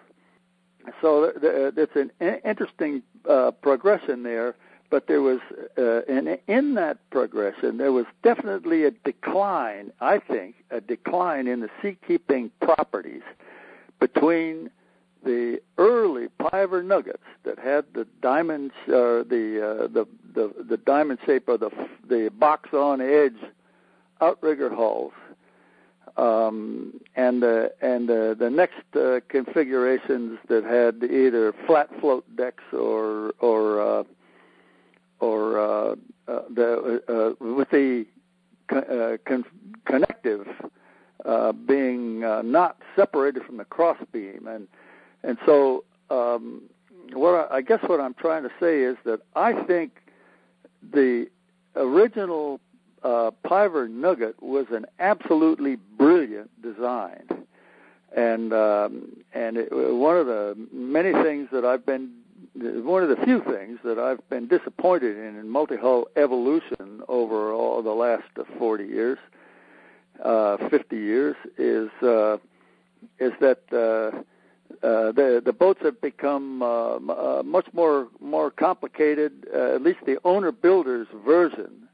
So 1.02 1.32
it's 1.42 1.96
an 1.96 2.10
interesting 2.44 3.02
uh, 3.28 3.50
progression 3.50 4.22
there 4.22 4.54
but 4.90 5.06
there 5.06 5.22
was 5.22 5.40
uh, 5.78 6.02
in 6.02 6.38
in 6.46 6.74
that 6.74 6.98
progression 7.10 7.78
there 7.78 7.92
was 7.92 8.06
definitely 8.22 8.84
a 8.84 8.90
decline 8.90 9.92
i 10.00 10.18
think 10.18 10.56
a 10.70 10.80
decline 10.80 11.46
in 11.46 11.60
the 11.60 11.70
seakeeping 11.82 12.50
properties 12.60 13.22
between 13.98 14.70
the 15.24 15.60
early 15.78 16.28
piver 16.38 16.82
nuggets 16.82 17.22
that 17.44 17.58
had 17.58 17.84
the 17.94 18.06
diamonds 18.22 18.72
uh, 18.88 19.22
the, 19.28 19.60
uh, 19.62 19.86
the 19.88 20.06
the 20.34 20.52
the 20.68 20.76
diamond 20.78 21.18
shape 21.26 21.48
of 21.48 21.60
the 21.60 21.70
the 22.08 22.30
box 22.38 22.72
on 22.72 23.00
edge 23.00 23.36
outrigger 24.20 24.74
hulls 24.74 25.12
um, 26.16 27.00
and 27.16 27.42
the 27.42 27.72
and 27.80 28.08
the, 28.08 28.36
the 28.38 28.50
next 28.50 28.84
uh, 28.96 29.20
configurations 29.28 30.38
that 30.48 30.64
had 30.64 31.08
either 31.10 31.54
flat 31.66 31.88
float 32.00 32.24
decks 32.36 32.64
or 32.72 33.32
or 33.40 33.80
uh, 33.80 34.04
or 35.20 35.58
uh, 35.58 35.94
uh, 36.28 36.42
the 36.54 37.02
uh, 37.08 37.44
with 37.44 37.70
the 37.70 38.06
con- 38.68 39.44
connective 39.84 40.46
being 41.66 42.20
not 42.20 42.76
separated 42.96 43.42
from 43.44 43.58
the 43.58 43.64
cross 43.64 43.98
beam, 44.12 44.46
and 44.46 44.66
and 45.22 45.38
so 45.46 45.84
um, 46.10 46.62
what 47.12 47.50
I, 47.50 47.56
I 47.56 47.60
guess 47.60 47.80
what 47.86 48.00
I'm 48.00 48.14
trying 48.14 48.42
to 48.42 48.50
say 48.60 48.80
is 48.80 48.96
that 49.04 49.20
I 49.36 49.52
think 49.64 49.92
the 50.92 51.26
original 51.76 52.60
uh, 53.02 53.30
Piver 53.46 53.88
Nugget 53.88 54.42
was 54.42 54.66
an 54.70 54.86
absolutely 54.98 55.76
brilliant 55.76 56.50
design, 56.62 57.24
and 58.16 58.52
um, 58.52 59.16
and 59.32 59.56
it, 59.56 59.68
one 59.70 60.16
of 60.16 60.26
the 60.26 60.56
many 60.72 61.12
things 61.12 61.48
that 61.52 61.64
I've 61.64 61.84
been 61.84 62.10
one 62.54 63.02
of 63.02 63.08
the 63.08 63.24
few 63.24 63.42
things 63.42 63.78
that 63.84 63.98
I've 63.98 64.26
been 64.28 64.46
disappointed 64.46 65.16
in 65.16 65.38
in 65.38 65.48
multi-hull 65.48 66.08
evolution 66.16 67.02
over 67.08 67.52
all 67.52 67.82
the 67.82 67.90
last 67.90 68.24
40 68.58 68.84
years, 68.84 69.18
uh, 70.24 70.56
50 70.68 70.96
years, 70.96 71.36
is 71.58 71.90
uh, 72.02 72.38
is 73.18 73.32
that 73.40 73.60
uh, 73.72 74.18
uh, 74.86 75.12
the 75.12 75.42
the 75.44 75.52
boats 75.52 75.80
have 75.82 76.00
become 76.00 76.62
uh, 76.62 76.96
uh, 76.96 77.42
much 77.44 77.66
more 77.72 78.08
more 78.20 78.50
complicated. 78.50 79.46
Uh, 79.54 79.74
at 79.74 79.82
least 79.82 80.00
the 80.06 80.18
owner 80.24 80.52
builders 80.52 81.06
version 81.24 81.88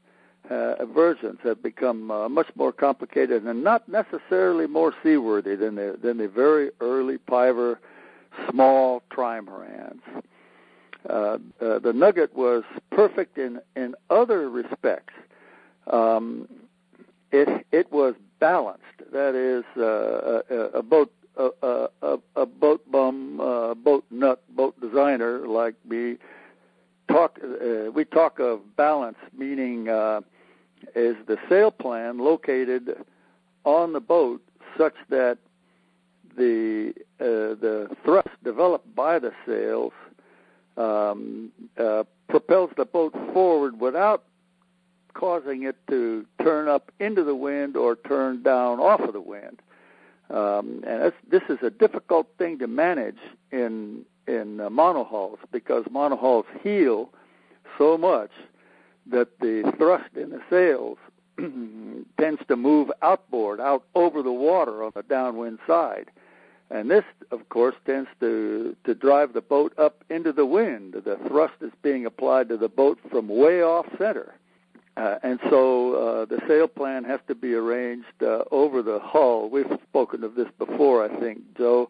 uh, 0.49 0.85
versions 0.85 1.39
have 1.43 1.61
become 1.61 2.09
uh, 2.11 2.29
much 2.29 2.47
more 2.55 2.71
complicated 2.71 3.43
and 3.43 3.63
not 3.63 3.87
necessarily 3.89 4.67
more 4.67 4.93
seaworthy 5.03 5.55
than 5.55 5.75
the 5.75 5.97
than 6.01 6.17
the 6.17 6.27
very 6.27 6.71
early 6.79 7.17
Piver 7.17 7.79
small 8.49 9.01
trimarans. 9.11 10.01
Uh, 11.09 11.37
uh, 11.61 11.79
the 11.79 11.93
Nugget 11.93 12.35
was 12.35 12.63
perfect 12.91 13.37
in 13.37 13.59
in 13.75 13.95
other 14.09 14.49
respects. 14.49 15.13
Um, 15.87 16.47
it 17.31 17.65
it 17.71 17.91
was 17.91 18.15
balanced. 18.39 18.83
That 19.11 19.35
is, 19.35 19.63
uh, 19.77 20.41
a, 20.49 20.79
a 20.79 20.83
boat 20.83 21.11
a, 21.37 21.87
a, 22.01 22.17
a 22.35 22.45
boat 22.45 22.91
bum, 22.91 23.39
uh, 23.39 23.73
boat 23.75 24.03
nut, 24.09 24.41
boat 24.55 24.79
designer 24.81 25.47
like 25.47 25.75
me 25.87 26.17
talk. 27.09 27.39
Uh, 27.43 27.91
we 27.91 28.05
talk 28.05 28.39
of 28.39 28.75
balance, 28.75 29.17
meaning 29.37 29.89
uh, 29.89 30.21
is 30.95 31.15
the 31.27 31.37
sail 31.49 31.71
plan 31.71 32.17
located 32.17 32.95
on 33.63 33.93
the 33.93 33.99
boat 33.99 34.41
such 34.77 34.95
that 35.09 35.37
the 36.37 36.93
uh, 37.19 37.55
the 37.59 37.89
thrust 38.03 38.29
developed 38.43 38.93
by 38.95 39.19
the 39.19 39.31
sails 39.45 39.93
um, 40.77 41.51
uh, 41.77 42.03
propels 42.29 42.71
the 42.77 42.85
boat 42.85 43.13
forward 43.33 43.79
without 43.79 44.23
causing 45.13 45.63
it 45.63 45.75
to 45.89 46.25
turn 46.43 46.67
up 46.67 46.91
into 46.99 47.23
the 47.23 47.35
wind 47.35 47.75
or 47.75 47.95
turn 47.95 48.43
down 48.43 48.79
off 48.79 49.01
of 49.01 49.13
the 49.13 49.21
wind. 49.21 49.59
Um, 50.29 50.83
and 50.85 51.11
this 51.29 51.41
is 51.49 51.57
a 51.63 51.69
difficult 51.69 52.27
thing 52.37 52.59
to 52.59 52.67
manage 52.67 53.17
in 53.51 54.05
in 54.27 54.59
uh, 54.59 54.69
monohulls 54.69 55.39
because 55.51 55.85
monohulls 55.89 56.45
heel 56.61 57.09
so 57.77 57.97
much 57.97 58.31
that 59.09 59.39
the 59.39 59.71
thrust 59.77 60.15
in 60.17 60.31
the 60.31 60.41
sails 60.49 60.97
tends 62.19 62.41
to 62.49 62.55
move 62.57 62.91
outboard, 63.01 63.61
out 63.61 63.83
over 63.95 64.21
the 64.21 64.31
water 64.31 64.83
on 64.83 64.91
the 64.95 65.03
downwind 65.03 65.59
side. 65.65 66.09
And 66.69 66.91
this, 66.91 67.05
of 67.31 67.47
course, 67.49 67.75
tends 67.85 68.09
to, 68.19 68.75
to 68.83 68.93
drive 68.93 69.33
the 69.33 69.41
boat 69.41 69.73
up 69.77 70.03
into 70.09 70.33
the 70.33 70.45
wind. 70.45 70.93
The 70.93 71.17
thrust 71.27 71.53
is 71.61 71.71
being 71.81 72.05
applied 72.05 72.49
to 72.49 72.57
the 72.57 72.67
boat 72.67 72.99
from 73.09 73.29
way 73.29 73.61
off 73.61 73.85
center. 73.97 74.35
Uh, 74.97 75.19
and 75.23 75.39
so 75.49 75.93
uh, 75.93 76.25
the 76.25 76.41
sail 76.47 76.67
plan 76.67 77.03
has 77.03 77.19
to 77.27 77.35
be 77.35 77.53
arranged 77.53 78.21
uh, 78.21 78.43
over 78.51 78.81
the 78.81 78.99
hull. 78.99 79.47
We've 79.49 79.71
spoken 79.87 80.23
of 80.23 80.35
this 80.35 80.47
before, 80.57 81.05
I 81.05 81.19
think, 81.19 81.39
Joe. 81.57 81.89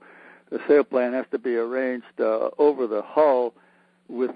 The 0.51 0.59
sail 0.67 0.83
plan 0.83 1.13
has 1.13 1.25
to 1.31 1.39
be 1.39 1.55
arranged 1.55 2.19
uh, 2.19 2.49
over 2.57 2.85
the 2.85 3.01
hull 3.01 3.53
with 4.09 4.31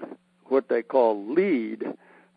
what 0.46 0.68
they 0.68 0.82
call 0.82 1.32
lead. 1.32 1.84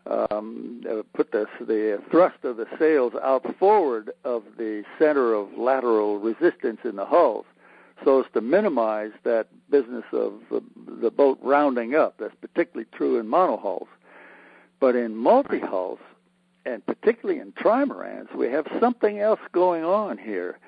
Um, 0.06 0.82
uh, 0.88 1.02
put 1.14 1.32
the, 1.32 1.46
the 1.58 2.00
thrust 2.12 2.44
of 2.44 2.58
the 2.58 2.66
sails 2.78 3.14
out 3.24 3.44
forward 3.58 4.12
of 4.24 4.44
the 4.56 4.84
center 5.00 5.34
of 5.34 5.48
lateral 5.58 6.20
resistance 6.20 6.78
in 6.84 6.94
the 6.94 7.04
hulls 7.04 7.44
so 8.04 8.20
as 8.20 8.26
to 8.34 8.40
minimize 8.40 9.12
that 9.24 9.48
business 9.70 10.04
of 10.12 10.34
the, 10.50 10.62
the 11.00 11.10
boat 11.10 11.38
rounding 11.42 11.94
up. 11.94 12.16
That's 12.18 12.34
particularly 12.40 12.86
true 12.92 13.18
in 13.18 13.28
monohulls. 13.28 13.88
But 14.80 14.94
in 14.94 15.16
multi-hulls, 15.16 15.98
and 16.66 16.84
particularly 16.84 17.40
in 17.40 17.52
trimarans, 17.52 18.34
we 18.34 18.48
have 18.48 18.66
something 18.80 19.20
else 19.20 19.40
going 19.52 19.84
on 19.84 20.18
here. 20.18 20.58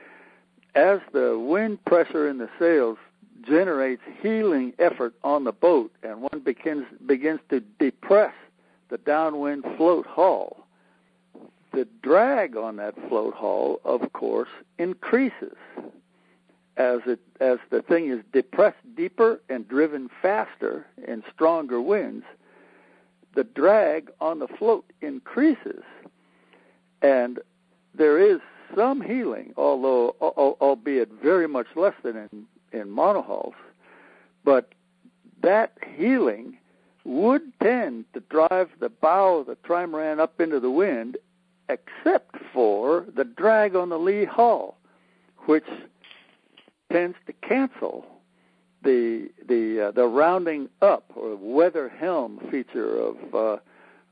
As 0.75 1.01
the 1.13 1.39
wind 1.39 1.85
pressure 1.85 2.29
in 2.29 2.39
the 2.39 2.49
sails 2.59 2.99
generates 3.47 4.03
heeling 4.23 4.73
effort 4.79 5.15
on 5.23 5.45
the 5.45 5.53
boat, 5.53 5.93
and 6.03 6.23
one 6.23 6.41
begins 6.45 6.87
begins 7.07 7.41
to 7.51 7.61
depress 7.79 8.35
the 8.89 8.99
downwind 8.99 9.65
float 9.77 10.07
hull, 10.07 10.67
the 11.73 11.87
drag 12.03 12.57
on 12.57 12.77
that 12.77 12.95
float 13.09 13.35
hull, 13.35 13.81
of 13.85 14.13
course, 14.13 14.49
increases 14.79 15.57
as 16.79 17.01
it 17.07 17.19
as 17.41 17.59
the 17.71 17.83
thing 17.83 18.09
is 18.11 18.21
depressed 18.33 18.79
deeper 18.97 19.41
and 19.49 19.69
driven 19.69 20.09
faster 20.23 20.87
in 21.07 21.23
stronger 21.35 21.81
winds, 21.81 22.25
the 23.35 23.45
drag 23.45 24.11
on 24.21 24.39
the 24.39 24.49
float 24.49 24.85
increases, 25.01 25.83
and 27.03 27.41
there 27.95 28.19
is 28.19 28.41
some 28.77 29.01
heeling, 29.01 29.53
although 29.57 30.15
albeit 30.21 31.11
very 31.23 31.49
much 31.49 31.67
less 31.75 31.95
than 32.03 32.17
in 32.17 32.47
in 32.73 32.91
monohulls, 32.91 33.55
but 34.45 34.73
that 35.43 35.73
heeling 35.97 36.57
would 37.05 37.43
tend 37.63 38.05
to 38.13 38.21
drive 38.29 38.69
the 38.79 38.89
bow 38.89 39.39
of 39.39 39.47
the 39.47 39.57
trimaran 39.57 40.21
up 40.21 40.41
into 40.41 40.61
the 40.61 40.71
wind, 40.71 41.17
except 41.69 42.37
for 42.53 43.07
the 43.17 43.25
drag 43.25 43.75
on 43.75 43.89
the 43.89 43.99
lee 43.99 44.25
hull, 44.25 44.77
which 45.47 45.65
tends 46.93 47.17
to 47.27 47.33
cancel 47.33 48.07
the 48.83 49.29
the 49.47 49.89
uh, 49.89 49.91
the 49.91 50.07
rounding 50.07 50.69
up 50.81 51.11
or 51.15 51.37
weather 51.37 51.89
helm 51.89 52.39
feature 52.51 52.97
of 52.97 53.17
uh, 53.35 53.57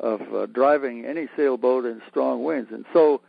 of 0.00 0.20
uh, 0.34 0.46
driving 0.46 1.04
any 1.04 1.28
sailboat 1.36 1.84
in 1.84 2.02
strong 2.08 2.42
winds, 2.42 2.70
and 2.72 2.84
so 2.92 3.20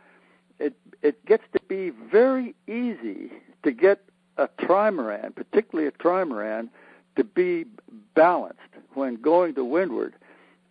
it 0.58 0.74
it 1.02 1.24
gets 1.26 1.44
to 1.52 1.60
be 1.68 1.90
very 1.90 2.54
easy 2.66 3.30
to 3.62 3.72
get 3.72 4.02
a 4.36 4.48
trimaran, 4.60 5.34
particularly 5.34 5.88
a 5.88 5.92
trimaran, 5.92 6.68
to 7.16 7.24
be 7.24 7.64
balanced 8.14 8.58
when 8.94 9.16
going 9.16 9.54
to 9.54 9.64
windward. 9.64 10.14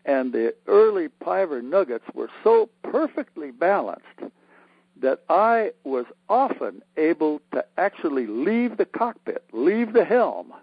And 0.06 0.32
the 0.32 0.56
early 0.68 1.10
Piver 1.10 1.62
Nuggets 1.62 2.06
were 2.13 2.30
so 2.42 2.70
perfectly 2.82 3.52
balanced 3.52 4.22
that 5.01 5.21
I 5.29 5.71
was 5.83 6.05
often 6.29 6.81
able 6.95 7.41
to 7.53 7.63
actually 7.77 8.27
leave 8.27 8.77
the 8.77 8.86
cockpit, 8.86 9.43
leave 9.51 9.93
the 9.93 10.05
helm, 10.05 10.53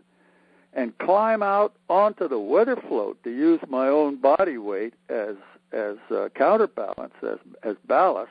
and 0.72 0.96
climb 0.98 1.42
out 1.42 1.74
onto 1.88 2.28
the 2.28 2.38
weather 2.38 2.76
float 2.76 3.22
to 3.24 3.30
use 3.30 3.60
my 3.68 3.88
own 3.88 4.16
body 4.16 4.58
weight 4.58 4.94
as 5.08 5.36
as 5.72 5.96
uh, 6.10 6.28
counterbalance, 6.34 7.14
as 7.22 7.38
as 7.62 7.76
ballast, 7.86 8.30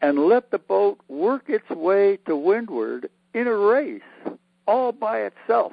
and 0.00 0.26
let 0.26 0.50
the 0.50 0.58
boat 0.58 0.98
work 1.08 1.44
its 1.48 1.68
way 1.70 2.18
to 2.26 2.36
windward 2.36 3.08
in 3.34 3.46
a 3.46 3.54
race 3.54 4.02
all 4.66 4.92
by 4.92 5.20
itself. 5.20 5.72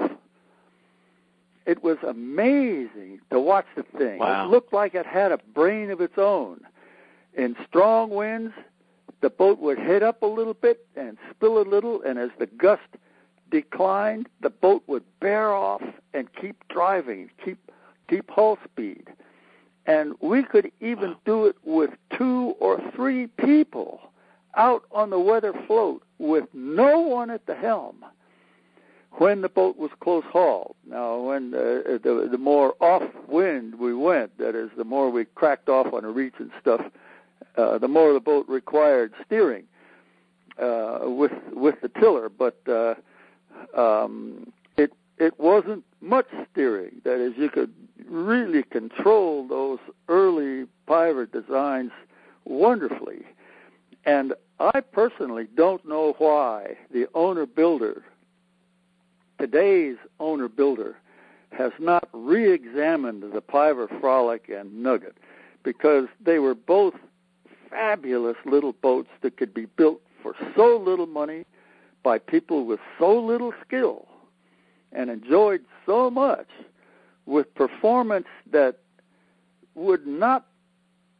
It 1.65 1.83
was 1.83 1.97
amazing 2.07 3.19
to 3.31 3.39
watch 3.39 3.65
the 3.75 3.83
thing. 3.97 4.19
Wow. 4.19 4.45
It 4.45 4.51
looked 4.51 4.71
like 4.71 4.93
it 4.93 5.05
had 5.05 5.31
a 5.31 5.37
brain 5.37 5.89
of 5.89 5.99
its 5.99 6.17
own. 6.17 6.61
In 7.35 7.55
strong 7.67 8.09
winds, 8.09 8.53
the 9.21 9.29
boat 9.29 9.59
would 9.59 9.77
head 9.77 10.03
up 10.03 10.21
a 10.21 10.27
little 10.27 10.53
bit 10.53 10.85
and 10.95 11.17
spill 11.31 11.59
a 11.59 11.63
little, 11.63 12.01
and 12.01 12.17
as 12.17 12.29
the 12.39 12.45
gust 12.45 12.81
declined, 13.51 14.27
the 14.41 14.49
boat 14.49 14.83
would 14.87 15.03
bear 15.19 15.51
off 15.51 15.81
and 16.13 16.27
keep 16.33 16.67
driving, 16.69 17.29
keep 17.43 17.59
keep 18.09 18.29
hull 18.29 18.57
speed. 18.63 19.09
And 19.85 20.13
we 20.19 20.43
could 20.43 20.71
even 20.79 21.15
do 21.25 21.45
it 21.45 21.55
with 21.63 21.91
two 22.17 22.55
or 22.59 22.79
three 22.95 23.27
people 23.27 23.99
out 24.55 24.83
on 24.91 25.09
the 25.09 25.19
weather 25.19 25.53
float 25.67 26.03
with 26.17 26.45
no 26.53 26.99
one 26.99 27.29
at 27.29 27.45
the 27.45 27.55
helm 27.55 28.05
when 29.17 29.41
the 29.41 29.49
boat 29.49 29.77
was 29.77 29.91
close 29.99 30.23
hauled. 30.25 30.75
Now, 30.87 31.17
when 31.19 31.53
uh, 31.53 31.99
the, 32.03 32.27
the 32.29 32.37
more 32.37 32.75
off 32.79 33.03
wind 33.27 33.75
we 33.79 33.93
went, 33.93 34.37
that 34.37 34.55
is, 34.55 34.69
the 34.77 34.83
more 34.83 35.09
we 35.09 35.25
cracked 35.25 35.69
off 35.69 35.93
on 35.93 36.03
a 36.03 36.09
reach 36.09 36.35
and 36.39 36.51
stuff, 36.59 36.81
uh, 37.57 37.77
the 37.77 37.87
more 37.87 38.13
the 38.13 38.19
boat 38.19 38.45
required 38.47 39.13
steering 39.25 39.63
uh, 40.61 40.99
with 41.03 41.31
with 41.53 41.75
the 41.81 41.89
tiller. 41.89 42.29
But 42.29 42.59
uh, 42.67 42.95
um, 43.79 44.51
it 44.77 44.93
it 45.17 45.39
wasn't 45.39 45.83
much 46.01 46.27
steering. 46.51 47.01
That 47.03 47.19
is, 47.19 47.33
you 47.37 47.49
could 47.49 47.73
really 48.07 48.63
control 48.63 49.47
those 49.47 49.79
early 50.07 50.65
Piver 50.87 51.25
designs 51.25 51.91
wonderfully. 52.45 53.23
And 54.05 54.33
I 54.59 54.81
personally 54.81 55.47
don't 55.55 55.85
know 55.87 56.13
why 56.19 56.77
the 56.91 57.07
owner 57.15 57.45
builder, 57.45 58.03
today's 59.39 59.97
owner 60.19 60.47
builder, 60.47 60.95
has 61.51 61.71
not 61.79 62.07
re 62.13 62.51
examined 62.51 63.23
the 63.23 63.41
Piver 63.41 63.87
Frolic 63.99 64.49
and 64.49 64.83
Nugget 64.83 65.17
because 65.63 66.07
they 66.23 66.37
were 66.39 66.53
both 66.53 66.93
fabulous 67.95 68.35
little 68.45 68.73
boats 68.73 69.09
that 69.21 69.37
could 69.37 69.53
be 69.53 69.65
built 69.65 70.01
for 70.21 70.35
so 70.55 70.77
little 70.77 71.05
money 71.05 71.45
by 72.03 72.17
people 72.17 72.65
with 72.65 72.79
so 72.99 73.17
little 73.17 73.53
skill 73.65 74.07
and 74.91 75.09
enjoyed 75.09 75.63
so 75.85 76.09
much 76.09 76.47
with 77.25 77.53
performance 77.55 78.27
that 78.51 78.79
would 79.75 80.05
not 80.05 80.45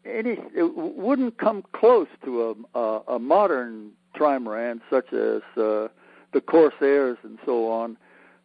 any 0.06 0.38
it 0.54 0.76
wouldn't 0.76 1.38
come 1.38 1.64
close 1.74 2.08
to 2.24 2.56
a 2.76 2.78
a, 2.80 3.02
a 3.16 3.20
modern 3.20 3.92
trimaran 4.16 4.82
such 4.90 5.14
as 5.14 5.42
uh, 5.58 5.88
the 6.34 6.42
Corsairs 6.42 7.18
and 7.24 7.40
so 7.46 7.72
on 7.72 7.98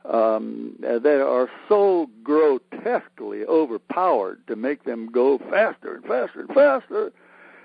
um, 0.05 0.77
that 0.81 1.21
are 1.21 1.51
so 1.69 2.09
grotesquely 2.23 3.45
overpowered 3.45 4.41
to 4.47 4.57
make 4.57 4.85
them 4.85 5.11
go 5.11 5.39
faster 5.51 5.97
and 5.97 6.05
faster 6.05 6.41
and 6.41 6.49
faster 6.51 7.13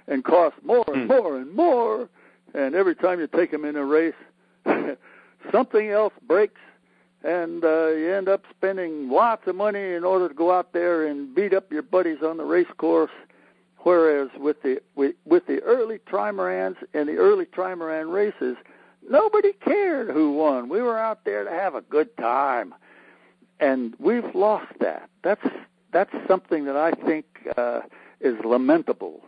and 0.07 0.23
cost 0.23 0.55
more 0.63 0.83
and 0.87 1.03
Hmm. 1.03 1.07
more 1.07 1.37
and 1.37 1.51
more. 1.53 2.09
And 2.53 2.75
every 2.75 2.95
time 2.95 3.19
you 3.19 3.27
take 3.27 3.51
them 3.51 3.65
in 3.65 3.75
a 3.75 3.83
race, 3.83 4.13
something 5.51 5.89
else 5.89 6.13
breaks, 6.27 6.61
and 7.23 7.63
uh, 7.63 7.87
you 7.87 8.13
end 8.13 8.29
up 8.29 8.43
spending 8.55 9.09
lots 9.09 9.47
of 9.47 9.55
money 9.55 9.93
in 9.93 10.03
order 10.03 10.27
to 10.27 10.33
go 10.33 10.51
out 10.51 10.71
there 10.73 11.05
and 11.05 11.33
beat 11.35 11.53
up 11.53 11.71
your 11.71 11.81
buddies 11.81 12.21
on 12.23 12.37
the 12.37 12.45
race 12.45 12.67
course. 12.77 13.11
Whereas 13.79 14.29
with 14.37 14.61
the 14.63 14.81
with, 14.95 15.15
with 15.25 15.45
the 15.45 15.61
early 15.61 15.99
trimarans 15.99 16.77
and 16.93 17.07
the 17.07 17.17
early 17.17 17.45
trimaran 17.45 18.11
races, 18.11 18.57
nobody 19.07 19.53
cared 19.53 20.09
who 20.09 20.31
won. 20.33 20.69
We 20.69 20.81
were 20.81 20.97
out 20.97 21.23
there 21.23 21.43
to 21.43 21.51
have 21.51 21.75
a 21.75 21.81
good 21.81 22.15
time, 22.17 22.73
and 23.59 23.95
we've 23.99 24.33
lost 24.33 24.71
that. 24.79 25.07
That's 25.23 25.45
that's 25.91 26.11
something 26.27 26.65
that 26.65 26.75
I 26.75 26.91
think 26.91 27.25
uh, 27.57 27.81
is 28.19 28.35
lamentable, 28.43 29.23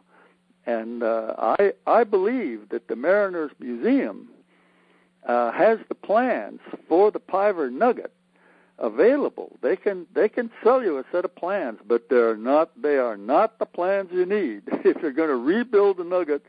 and 0.67 1.01
uh, 1.01 1.33
I 1.39 1.73
I 1.87 2.03
believe 2.03 2.69
that 2.69 2.87
the 2.87 2.95
Mariners 2.95 3.51
Museum 3.59 4.27
uh, 5.27 5.51
has 5.51 5.79
the 5.89 5.95
plans 5.95 6.59
for 6.87 7.09
the 7.09 7.19
Piver 7.19 7.71
Nugget 7.71 8.11
available. 8.77 9.57
They 9.61 9.77
can 9.77 10.05
they 10.13 10.29
can 10.29 10.51
sell 10.63 10.83
you 10.83 10.99
a 10.99 11.05
set 11.11 11.25
of 11.25 11.35
plans, 11.35 11.79
but 11.87 12.09
they're 12.09 12.37
not 12.37 12.79
they 12.79 12.97
are 12.97 13.17
not 13.17 13.57
the 13.57 13.65
plans 13.65 14.09
you 14.11 14.25
need. 14.25 14.63
If 14.85 15.01
you're 15.01 15.11
going 15.11 15.29
to 15.29 15.35
rebuild 15.35 15.97
the 15.97 16.03
Nugget, 16.03 16.45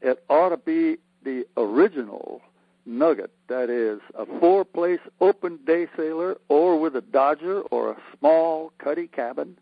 it 0.00 0.22
ought 0.28 0.50
to 0.50 0.56
be 0.56 0.98
the 1.24 1.46
original 1.56 2.42
Nugget. 2.86 3.30
That 3.48 3.70
is 3.70 4.00
a 4.14 4.26
four-place 4.38 5.00
open 5.20 5.58
day 5.66 5.86
sailor, 5.96 6.36
or 6.48 6.78
with 6.78 6.94
a 6.94 7.00
Dodger 7.00 7.62
or 7.70 7.92
a 7.92 7.96
small 8.18 8.72
cuddy 8.78 9.06
cabin, 9.06 9.58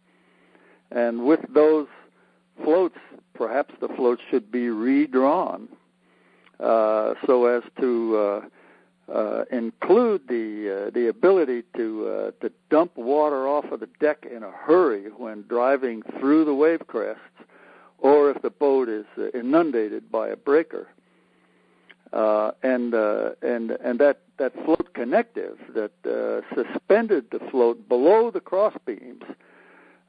and 0.91 1.27
with 1.27 1.41
those 1.53 1.87
floats, 2.63 2.99
perhaps 3.39 3.73
the 3.81 3.89
floats 3.89 4.21
should 4.29 4.51
be 4.51 4.69
redrawn 4.69 5.69
uh, 6.61 7.15
so 7.25 7.47
as 7.47 7.63
to 7.81 8.17
uh, 8.17 9.13
uh, 9.13 9.45
include 9.53 10.21
the 10.29 10.87
uh, 10.89 10.91
the 10.91 11.07
ability 11.09 11.63
to 11.77 12.33
to 12.41 12.51
dump 12.69 12.97
water 12.97 13.47
off 13.47 13.65
of 13.71 13.79
the 13.79 13.89
deck 14.01 14.27
in 14.31 14.43
a 14.43 14.51
hurry 14.51 15.05
when 15.17 15.45
driving 15.49 16.03
through 16.19 16.45
the 16.45 16.53
wave 16.53 16.85
crests, 16.89 17.23
or 17.99 18.31
if 18.31 18.43
the 18.43 18.51
boat 18.51 18.89
is 18.89 19.07
inundated 19.33 20.11
by 20.11 20.29
a 20.29 20.37
breaker. 20.37 20.89
Uh, 22.13 22.53
and 22.63 22.95
uh, 22.95 23.31
and 23.43 23.71
and 23.71 23.99
that 24.01 24.21
that 24.39 24.53
float 24.65 24.95
connective 24.95 25.59
that 25.75 25.93
uh, 26.07 26.41
suspended 26.55 27.27
the 27.31 27.39
float 27.51 27.89
below 27.89 28.31
the 28.31 28.41
cross 28.41 28.75
beams, 28.85 29.23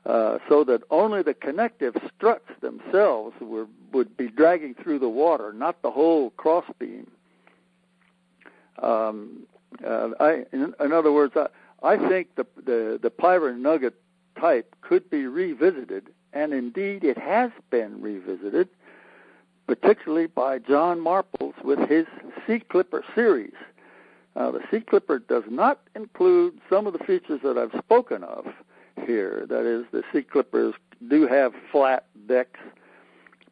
uh, 0.06 0.38
so 0.48 0.64
that 0.64 0.82
only 0.90 1.22
the 1.22 1.34
connective 1.34 1.96
struts 2.16 2.50
themselves 2.62 3.36
were 3.42 3.68
would 3.92 4.16
be 4.16 4.28
dragging 4.28 4.76
through 4.76 5.00
the 5.00 5.10
water, 5.10 5.52
not 5.52 5.82
the 5.82 5.92
whole 5.92 6.30
crossbeam. 6.32 7.10
Um, 8.82 9.48
uh, 9.86 10.10
I, 10.20 10.46
in, 10.54 10.74
in 10.80 10.94
other 10.94 11.12
words, 11.12 11.34
I, 11.36 11.48
I 11.84 11.98
think 12.10 12.36
the 12.36 12.46
the 12.56 13.00
the 13.02 13.56
Nugget 13.58 13.96
type 14.40 14.74
could 14.82 15.10
be 15.10 15.26
revisited, 15.26 16.08
and 16.34 16.54
indeed 16.54 17.04
it 17.04 17.18
has 17.18 17.52
been 17.70 18.02
revisited, 18.02 18.70
particularly 19.68 20.28
by 20.28 20.60
John 20.60 21.00
Marples 21.00 21.62
with 21.64 21.80
his 21.90 22.06
Seaclipper 22.48 23.04
series. 23.14 23.54
Uh, 24.36 24.52
the 24.52 24.62
Seaclipper 24.72 25.20
does 25.28 25.44
not 25.50 25.82
include 25.96 26.60
some 26.70 26.88
of 26.88 26.94
the 26.94 27.00
features 27.00 27.42
that 27.44 27.58
I've 27.58 27.78
spoken 27.82 28.24
of 28.24 28.46
here. 29.10 29.46
That 29.48 29.66
is, 29.66 29.86
the 29.92 30.04
Seaclippers 30.14 30.76
do 31.10 31.28
have 31.28 31.54
flat 31.72 32.06
decks, 32.28 32.60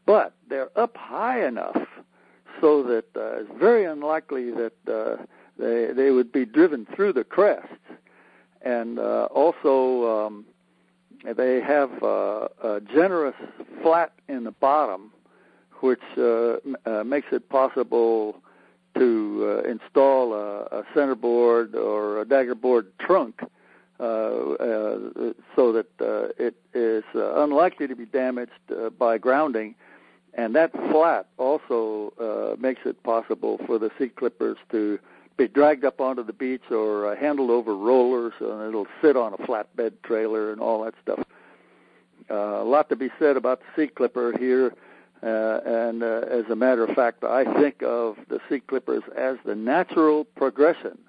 but 0.06 0.34
they're 0.50 0.70
up 0.78 0.96
high 0.96 1.46
enough 1.46 1.88
so 2.62 2.84
that 2.84 3.06
uh, 3.16 3.42
it's 3.42 3.60
very 3.60 3.86
unlikely 3.86 4.52
that 4.52 4.74
uh, 4.88 5.24
they 5.60 5.94
they 5.94 6.12
would 6.12 6.32
be 6.32 6.46
driven 6.46 6.86
through 6.96 7.14
the 7.14 7.24
crests, 7.24 7.68
and 8.62 9.00
uh, 9.00 9.28
also 9.32 10.26
um, 10.26 10.46
they 11.36 11.62
have 11.62 11.92
uh, 12.04 12.48
a 12.64 12.82
generous 12.82 13.36
flat 13.82 14.14
in 14.28 14.44
the 14.44 14.52
bottom, 14.52 15.12
which 15.82 16.02
uh, 16.18 16.58
uh, 16.86 17.04
makes 17.04 17.28
it 17.32 17.50
possible 17.50 18.42
to 18.96 19.62
uh, 19.66 19.70
install 19.70 20.34
a, 20.34 20.64
a 20.80 20.84
centerboard 20.94 21.76
or 21.76 22.22
a 22.22 22.26
daggerboard 22.26 22.88
trunk. 23.00 23.42
Uh, 24.00 24.04
uh, 24.04 25.34
so 25.56 25.72
that 25.72 25.88
uh, 26.00 26.28
it 26.38 26.56
is 26.76 27.04
unlikely 27.16 27.88
to 27.88 27.96
be 27.96 28.06
damaged 28.06 28.52
by 29.00 29.18
grounding, 29.18 29.74
and 30.36 30.56
that 30.56 30.72
flat 30.92 31.26
also 31.38 32.14
makes 32.60 32.82
it 32.86 33.02
possible 33.02 33.60
for 33.66 33.80
the 33.80 33.90
seaclippers 33.98 34.58
to 34.70 35.00
be 35.36 35.48
dragged 35.48 35.84
up 35.84 36.00
onto 36.00 36.24
the 36.24 36.34
beach 36.34 36.70
or 36.70 37.16
handled 37.16 37.50
over 37.50 37.76
rollers, 37.76 38.34
and 38.40 38.62
it'll 38.68 38.88
sit 39.02 39.18
on 39.18 39.34
a 39.34 39.38
flatbed 39.38 39.94
trailer 40.04 40.52
and 40.52 40.62
all 40.62 40.84
that 40.84 40.94
stuff. 41.02 41.26
A 42.30 42.64
lot 42.64 42.90
to 42.90 42.96
be 42.96 43.10
said 43.18 43.36
about 43.36 43.62
the 43.62 43.88
Seaclipper 43.88 44.38
here. 44.38 44.74
Uh, 45.24 45.60
and 45.66 46.04
uh, 46.04 46.22
as 46.30 46.46
a 46.52 46.56
matter 46.56 46.84
of 46.84 46.96
fact, 46.96 47.24
I 47.24 47.52
think 47.60 47.82
of 47.82 48.18
the 48.30 48.40
Seaclippers 48.48 49.02
as 49.16 49.38
the 49.46 49.56
natural 49.56 50.26
progression 50.26 51.00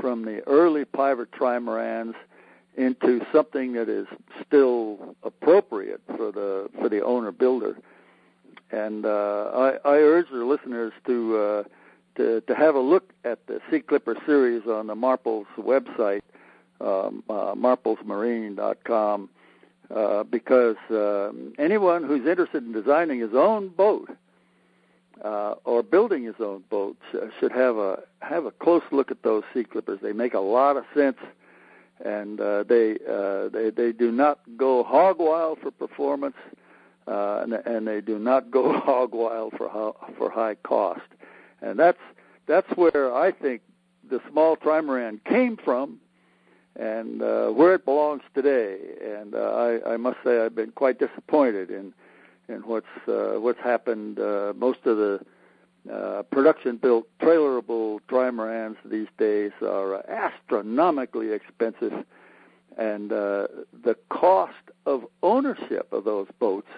from 0.00 0.24
the 0.24 0.46
early 0.46 0.84
Piver 0.84 1.26
trimarans 1.26 2.14
into 2.76 3.24
something 3.32 3.74
that 3.74 3.88
is 3.88 4.06
still 4.46 5.16
appropriate 5.22 6.00
for 6.16 6.32
the 6.32 6.68
for 6.80 6.88
the 6.88 7.02
owner 7.02 7.32
builder. 7.32 7.78
And 8.70 9.06
uh, 9.06 9.50
I, 9.54 9.88
I 9.88 9.96
urge 9.98 10.26
the 10.30 10.44
listeners 10.44 10.92
to 11.06 11.36
uh, 11.36 11.62
to 12.16 12.40
to 12.42 12.54
have 12.54 12.74
a 12.74 12.80
look 12.80 13.12
at 13.24 13.46
the 13.46 13.60
Seaclipper 13.70 14.16
series 14.26 14.66
on 14.66 14.86
the 14.86 14.94
Marples 14.94 15.46
website, 15.58 16.22
um, 16.80 17.22
uh, 17.28 17.54
marplesmarine.com, 17.54 19.28
uh, 19.94 20.22
because 20.24 20.76
um, 20.90 21.52
anyone 21.58 22.04
who's 22.04 22.26
interested 22.26 22.64
in 22.64 22.72
designing 22.72 23.20
his 23.20 23.34
own 23.34 23.68
boat 23.68 24.10
uh, 25.22 25.54
or 25.64 25.82
building 25.82 26.24
his 26.24 26.36
own 26.40 26.64
boat 26.70 26.96
should 27.38 27.52
have 27.52 27.76
a 27.76 28.02
have 28.24 28.44
a 28.46 28.50
close 28.50 28.82
look 28.90 29.10
at 29.10 29.22
those 29.22 29.42
Seaclippers. 29.52 30.00
They 30.02 30.12
make 30.12 30.34
a 30.34 30.40
lot 30.40 30.76
of 30.76 30.84
sense 30.94 31.18
and 32.04 32.40
uh, 32.40 32.64
they 32.64 32.98
uh, 33.08 33.48
they 33.48 33.70
they 33.70 33.92
do 33.92 34.10
not 34.10 34.40
go 34.56 34.82
hog 34.82 35.18
wild 35.18 35.58
for 35.60 35.70
performance, 35.70 36.36
uh, 37.06 37.40
and, 37.42 37.52
and 37.52 37.86
they 37.86 38.00
do 38.00 38.18
not 38.18 38.50
go 38.50 38.78
hog 38.80 39.14
wild 39.14 39.52
for 39.56 39.94
for 40.16 40.30
high 40.30 40.56
cost, 40.56 41.00
and 41.62 41.78
that's 41.78 41.98
that's 42.46 42.70
where 42.76 43.14
I 43.14 43.30
think 43.30 43.62
the 44.08 44.20
small 44.30 44.56
trimaran 44.56 45.22
came 45.24 45.56
from, 45.56 45.98
and 46.76 47.22
uh, 47.22 47.48
where 47.48 47.74
it 47.74 47.84
belongs 47.84 48.22
today. 48.34 48.78
And 49.02 49.34
uh, 49.34 49.38
I, 49.38 49.94
I 49.94 49.96
must 49.96 50.18
say 50.24 50.40
I've 50.44 50.54
been 50.54 50.72
quite 50.72 50.98
disappointed 50.98 51.70
in 51.70 51.94
in 52.48 52.60
what's 52.62 52.86
uh, 53.06 53.34
what's 53.38 53.60
happened. 53.60 54.18
Uh, 54.18 54.52
most 54.56 54.80
of 54.84 54.96
the 54.96 55.20
uh, 55.92 56.22
production 56.30 56.76
built 56.76 57.06
trailerable 57.20 58.00
trimarans 58.08 58.76
these 58.84 59.08
days 59.18 59.52
are 59.62 60.04
astronomically 60.08 61.32
expensive, 61.32 61.92
and 62.78 63.12
uh, 63.12 63.46
the 63.82 63.96
cost 64.08 64.52
of 64.86 65.04
ownership 65.22 65.92
of 65.92 66.04
those 66.04 66.28
boats 66.38 66.70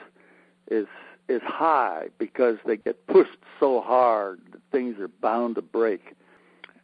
is 0.71 0.87
is 1.29 1.43
high 1.43 2.09
because 2.19 2.57
they 2.67 2.77
get 2.77 3.07
pushed 3.07 3.39
so 3.59 3.81
hard 3.81 4.41
that 4.53 4.61
things 4.71 4.99
are 5.01 5.09
bound 5.09 5.57
to 5.57 5.63
break. 5.63 6.15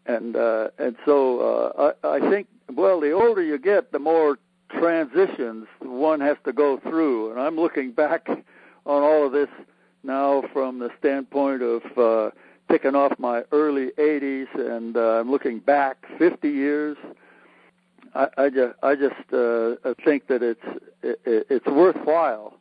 And 0.06 0.36
uh, 0.36 0.68
and 0.78 0.96
so 1.04 1.40
uh, 1.40 1.92
I, 2.04 2.16
I 2.16 2.30
think 2.30 2.46
well, 2.74 3.00
the 3.00 3.12
older 3.12 3.42
you 3.42 3.58
get, 3.58 3.92
the 3.92 3.98
more 3.98 4.38
transitions 4.70 5.66
one 5.80 6.20
has 6.20 6.36
to 6.44 6.52
go 6.52 6.78
through. 6.78 7.30
And 7.30 7.40
I'm 7.40 7.56
looking 7.56 7.92
back 7.92 8.28
on 8.28 9.02
all 9.02 9.26
of 9.26 9.32
this 9.32 9.48
now 10.02 10.42
from 10.52 10.78
the 10.78 10.90
standpoint 10.98 11.62
of 11.62 11.82
uh, 11.96 12.30
picking 12.68 12.94
off 12.94 13.12
my 13.18 13.42
early 13.52 13.90
80s, 13.98 14.46
and 14.54 14.96
uh, 14.96 15.20
I'm 15.20 15.30
looking 15.30 15.58
back 15.58 16.04
50 16.18 16.48
years. 16.48 16.96
I, 18.14 18.28
I 18.38 18.48
just, 18.50 18.74
I 18.82 18.94
just 18.94 19.32
uh, 19.32 19.94
think 20.04 20.26
that 20.28 20.42
it's 20.42 20.82
it, 21.02 21.46
it's 21.50 21.66
worthwhile 21.66 22.58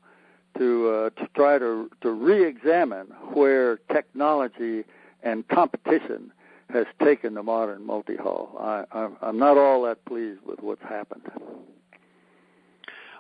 to 0.57 0.89
uh, 0.89 1.09
to 1.21 1.27
try 1.35 1.57
to 1.57 1.89
to 2.01 2.11
re-examine 2.11 3.07
where 3.33 3.77
technology 3.91 4.83
and 5.23 5.47
competition 5.47 6.31
has 6.71 6.85
taken 7.03 7.33
the 7.33 7.43
modern 7.43 7.85
multi-hull. 7.85 8.55
I, 8.59 9.07
I'm, 9.21 9.37
not 9.37 9.57
all 9.57 9.83
that 9.83 10.03
pleased 10.05 10.39
with 10.45 10.61
what's 10.61 10.81
happened. 10.83 11.23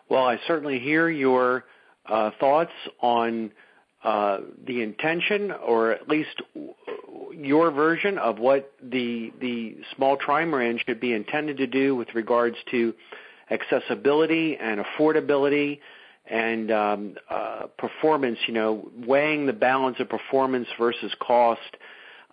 Well, 0.09 0.25
I 0.25 0.39
certainly 0.47 0.79
hear 0.79 1.09
your 1.09 1.65
uh, 2.05 2.31
thoughts 2.39 2.71
on 3.01 3.51
uh, 4.03 4.39
the 4.65 4.81
intention, 4.81 5.51
or 5.51 5.91
at 5.91 6.07
least 6.07 6.41
your 7.33 7.71
version 7.71 8.17
of 8.17 8.39
what 8.39 8.71
the 8.81 9.31
the 9.39 9.77
small 9.95 10.17
trimaran 10.17 10.79
should 10.85 10.99
be 10.99 11.13
intended 11.13 11.57
to 11.57 11.67
do 11.67 11.95
with 11.95 12.13
regards 12.15 12.55
to 12.71 12.93
accessibility 13.49 14.57
and 14.57 14.83
affordability 14.83 15.79
and 16.25 16.71
um, 16.71 17.15
uh, 17.29 17.67
performance. 17.77 18.39
You 18.47 18.53
know, 18.53 18.89
weighing 19.05 19.45
the 19.45 19.53
balance 19.53 19.97
of 19.99 20.09
performance 20.09 20.67
versus 20.79 21.13
cost. 21.19 21.61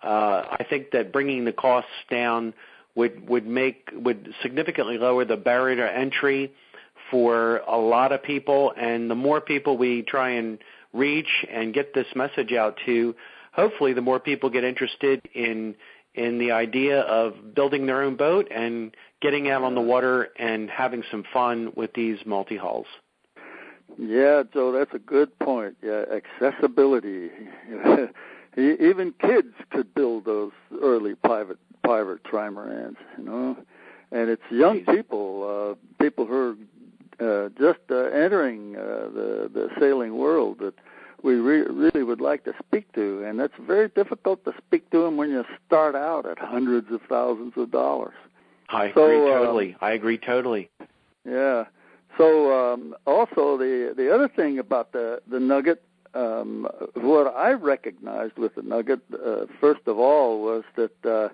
Uh, 0.01 0.45
I 0.59 0.65
think 0.69 0.91
that 0.91 1.11
bringing 1.11 1.45
the 1.45 1.53
costs 1.53 1.91
down 2.09 2.53
would 2.95 3.29
would 3.29 3.45
make 3.45 3.89
would 3.93 4.33
significantly 4.41 4.97
lower 4.97 5.23
the 5.23 5.37
barrier 5.37 5.75
to 5.75 5.97
entry 5.97 6.51
for 7.11 7.57
a 7.67 7.77
lot 7.77 8.11
of 8.11 8.23
people, 8.23 8.73
and 8.77 9.09
the 9.09 9.15
more 9.15 9.41
people 9.41 9.77
we 9.77 10.01
try 10.03 10.31
and 10.31 10.59
reach 10.93 11.45
and 11.51 11.73
get 11.73 11.93
this 11.93 12.07
message 12.15 12.53
out 12.53 12.77
to, 12.85 13.15
hopefully 13.53 13.93
the 13.93 14.01
more 14.01 14.19
people 14.19 14.49
get 14.49 14.63
interested 14.63 15.21
in 15.33 15.75
in 16.15 16.39
the 16.39 16.51
idea 16.51 17.01
of 17.01 17.53
building 17.53 17.85
their 17.85 18.01
own 18.01 18.15
boat 18.15 18.47
and 18.51 18.95
getting 19.21 19.49
out 19.49 19.61
on 19.61 19.75
the 19.75 19.81
water 19.81 20.29
and 20.37 20.69
having 20.69 21.03
some 21.11 21.23
fun 21.31 21.71
with 21.75 21.93
these 21.93 22.17
multi 22.25 22.57
hulls. 22.57 22.87
Yeah, 23.97 24.43
Joe, 24.53 24.71
that's 24.71 24.93
a 24.93 24.99
good 24.99 25.37
point. 25.39 25.77
Yeah, 25.83 26.03
accessibility. 26.11 27.29
Even 28.57 29.13
kids 29.21 29.53
could 29.69 29.93
build 29.93 30.25
those 30.25 30.51
early 30.81 31.15
Piver 31.15 31.57
Piver 31.85 32.19
trimarans, 32.29 32.97
you 33.17 33.23
know. 33.23 33.57
And 34.11 34.29
it's 34.29 34.41
young 34.49 34.83
people, 34.85 35.77
uh, 35.79 36.03
people 36.03 36.25
who 36.25 36.33
are 36.33 36.55
uh, 37.19 37.49
just 37.59 37.79
uh, 37.89 37.95
entering 38.05 38.75
uh, 38.75 39.09
the 39.13 39.49
the 39.53 39.69
sailing 39.79 40.17
world 40.17 40.59
that 40.59 40.73
we 41.21 41.35
re- 41.35 41.67
really 41.69 42.03
would 42.03 42.21
like 42.21 42.43
to 42.45 42.53
speak 42.65 42.91
to, 42.93 43.23
and 43.23 43.39
it's 43.41 43.53
very 43.59 43.89
difficult 43.89 44.43
to 44.45 44.53
speak 44.57 44.89
to 44.91 45.03
them 45.03 45.17
when 45.17 45.29
you 45.29 45.43
start 45.67 45.95
out 45.95 46.25
at 46.25 46.39
hundreds 46.39 46.91
of 46.91 47.01
thousands 47.09 47.53
of 47.57 47.71
dollars. 47.71 48.13
I 48.69 48.93
so, 48.93 49.05
agree 49.05 49.31
totally. 49.31 49.75
I 49.81 49.91
agree 49.91 50.17
totally. 50.17 50.69
Yeah. 51.25 51.65
So 52.17 52.73
um, 52.73 52.95
also 53.05 53.57
the 53.57 53.93
the 53.95 54.13
other 54.13 54.27
thing 54.27 54.59
about 54.59 54.91
the 54.91 55.21
the 55.27 55.39
Nugget, 55.39 55.83
um, 56.13 56.67
what 56.95 57.33
I 57.35 57.51
recognized 57.51 58.37
with 58.37 58.55
the 58.55 58.61
Nugget 58.61 59.01
uh, 59.13 59.45
first 59.59 59.81
of 59.87 59.99
all 59.99 60.41
was 60.41 60.63
that 60.75 61.05
uh, 61.05 61.29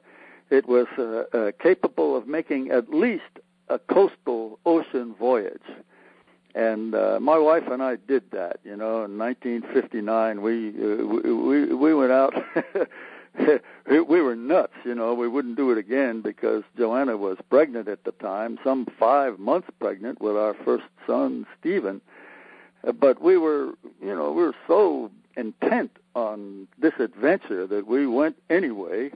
it 0.49 0.67
was 0.67 0.87
uh, 0.97 1.37
uh, 1.37 1.51
capable 1.59 2.15
of 2.15 2.27
making 2.27 2.71
at 2.71 2.89
least 2.89 3.23
a 3.69 3.79
coastal 3.79 4.59
ocean 4.65 5.15
voyage. 5.15 5.61
And 6.53 6.95
uh, 6.95 7.19
my 7.19 7.37
wife 7.37 7.63
and 7.69 7.83
I 7.83 7.97
did 7.97 8.31
that. 8.31 8.59
You 8.63 8.77
know, 8.77 9.03
in 9.03 9.17
1959, 9.17 10.41
we 10.41 10.69
uh, 10.69 11.05
we 11.05 11.73
we 11.73 11.93
went 11.93 12.11
out. 12.11 12.33
we 13.89 14.21
were 14.21 14.35
nuts. 14.35 14.73
You 14.85 14.95
know, 14.95 15.13
we 15.13 15.27
wouldn't 15.27 15.57
do 15.57 15.71
it 15.71 15.77
again 15.77 16.21
because 16.21 16.63
Joanna 16.77 17.17
was 17.17 17.37
pregnant 17.49 17.89
at 17.89 18.05
the 18.05 18.13
time, 18.13 18.57
some 18.63 18.87
five 18.97 19.37
months 19.37 19.67
pregnant 19.79 20.21
with 20.21 20.37
our 20.37 20.53
first 20.53 20.85
son, 21.05 21.45
Stephen. 21.59 21.99
But 22.99 23.21
we 23.21 23.35
were, 23.37 23.73
you 24.01 24.15
know, 24.15 24.31
we 24.31 24.43
were 24.43 24.55
so 24.67 25.11
intent 25.35 25.91
on 26.15 26.67
this 26.77 26.93
adventure 26.99 27.67
that 27.67 27.85
we 27.85 28.07
went 28.07 28.37
anyway, 28.49 29.11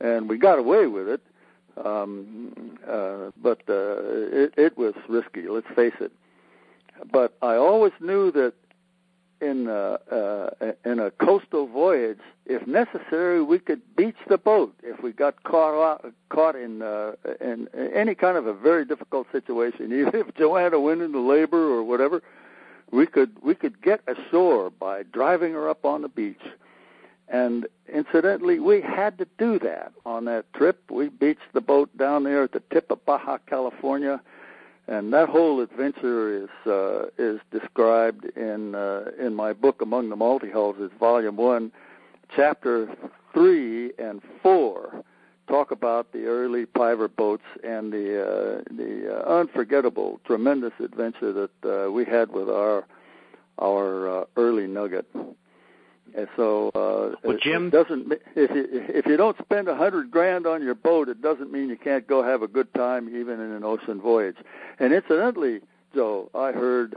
and 0.00 0.28
we 0.28 0.38
got 0.38 0.60
away 0.60 0.86
with 0.86 1.08
it 1.08 1.22
um, 1.82 2.78
uh, 2.88 3.30
but 3.42 3.60
uh, 3.68 3.98
it, 4.32 4.54
it 4.56 4.78
was 4.78 4.94
risky. 5.08 5.48
Let's 5.48 5.66
face 5.74 5.94
it. 6.00 6.12
But 7.10 7.36
I 7.42 7.56
always 7.56 7.92
knew 8.00 8.30
that 8.32 8.54
in 9.40 9.68
uh, 9.68 9.98
uh, 10.10 10.72
in 10.84 10.98
a 10.98 11.10
coastal 11.10 11.66
voyage, 11.66 12.20
if 12.46 12.66
necessary, 12.66 13.42
we 13.42 13.58
could 13.58 13.82
beach 13.96 14.16
the 14.28 14.38
boat 14.38 14.74
if 14.82 15.02
we 15.02 15.12
got 15.12 15.42
caught 15.42 16.04
caught 16.28 16.56
in 16.56 16.82
uh, 16.82 17.12
in 17.40 17.68
any 17.74 18.14
kind 18.14 18.36
of 18.36 18.46
a 18.46 18.54
very 18.54 18.84
difficult 18.84 19.26
situation. 19.32 19.86
Even 19.98 20.14
if 20.14 20.34
Joanna 20.34 20.80
went 20.80 21.02
into 21.02 21.20
labor 21.20 21.72
or 21.72 21.82
whatever, 21.82 22.22
we 22.90 23.06
could 23.06 23.36
we 23.42 23.54
could 23.54 23.80
get 23.82 24.00
ashore 24.06 24.70
by 24.70 25.02
driving 25.02 25.52
her 25.52 25.68
up 25.68 25.84
on 25.84 26.02
the 26.02 26.08
beach 26.08 26.42
and 27.28 27.66
incidentally, 27.92 28.58
we 28.58 28.80
had 28.80 29.18
to 29.18 29.26
do 29.38 29.58
that 29.60 29.92
on 30.04 30.26
that 30.26 30.52
trip. 30.52 30.90
We 30.90 31.08
beached 31.08 31.52
the 31.52 31.60
boat 31.60 31.96
down 31.96 32.24
there 32.24 32.44
at 32.44 32.52
the 32.52 32.62
tip 32.72 32.90
of 32.90 33.04
Baja 33.04 33.38
California, 33.46 34.20
and 34.86 35.12
that 35.12 35.28
whole 35.28 35.60
adventure 35.60 36.44
is 36.44 36.50
uh, 36.66 37.06
is 37.18 37.40
described 37.50 38.26
in 38.36 38.74
uh, 38.74 39.10
in 39.18 39.34
my 39.34 39.52
book 39.52 39.80
Among 39.80 40.10
the 40.10 40.16
Multi 40.16 40.50
Hulls. 40.50 40.76
Volume 40.98 41.36
one, 41.36 41.72
chapter 42.34 42.94
three 43.32 43.92
and 43.98 44.20
four. 44.42 45.02
Talk 45.46 45.70
about 45.70 46.12
the 46.12 46.24
early 46.24 46.64
Piver 46.64 47.08
boats 47.08 47.44
and 47.62 47.92
the 47.92 48.22
uh, 48.22 48.62
the 48.70 49.22
uh, 49.26 49.40
unforgettable, 49.40 50.20
tremendous 50.24 50.72
adventure 50.78 51.32
that 51.32 51.86
uh, 51.86 51.90
we 51.90 52.04
had 52.04 52.32
with 52.32 52.48
our 52.48 52.86
our 53.58 54.08
uh, 54.08 54.24
early 54.36 54.66
nugget. 54.66 55.06
And 56.16 56.28
so, 56.36 56.68
uh, 56.74 57.16
well, 57.24 57.38
Jim 57.42 57.68
it 57.68 57.70
doesn't 57.70 58.12
if 58.36 58.50
you 58.50 58.66
if 58.70 59.06
you 59.06 59.16
don't 59.16 59.36
spend 59.38 59.66
a 59.66 59.74
hundred 59.74 60.10
grand 60.12 60.46
on 60.46 60.62
your 60.62 60.76
boat, 60.76 61.08
it 61.08 61.20
doesn't 61.20 61.50
mean 61.50 61.68
you 61.68 61.76
can't 61.76 62.06
go 62.06 62.22
have 62.22 62.42
a 62.42 62.46
good 62.46 62.72
time 62.74 63.08
even 63.08 63.40
in 63.40 63.50
an 63.50 63.64
ocean 63.64 64.00
voyage. 64.00 64.36
And 64.78 64.92
incidentally, 64.92 65.60
Joe, 65.92 66.30
I 66.32 66.52
heard 66.52 66.94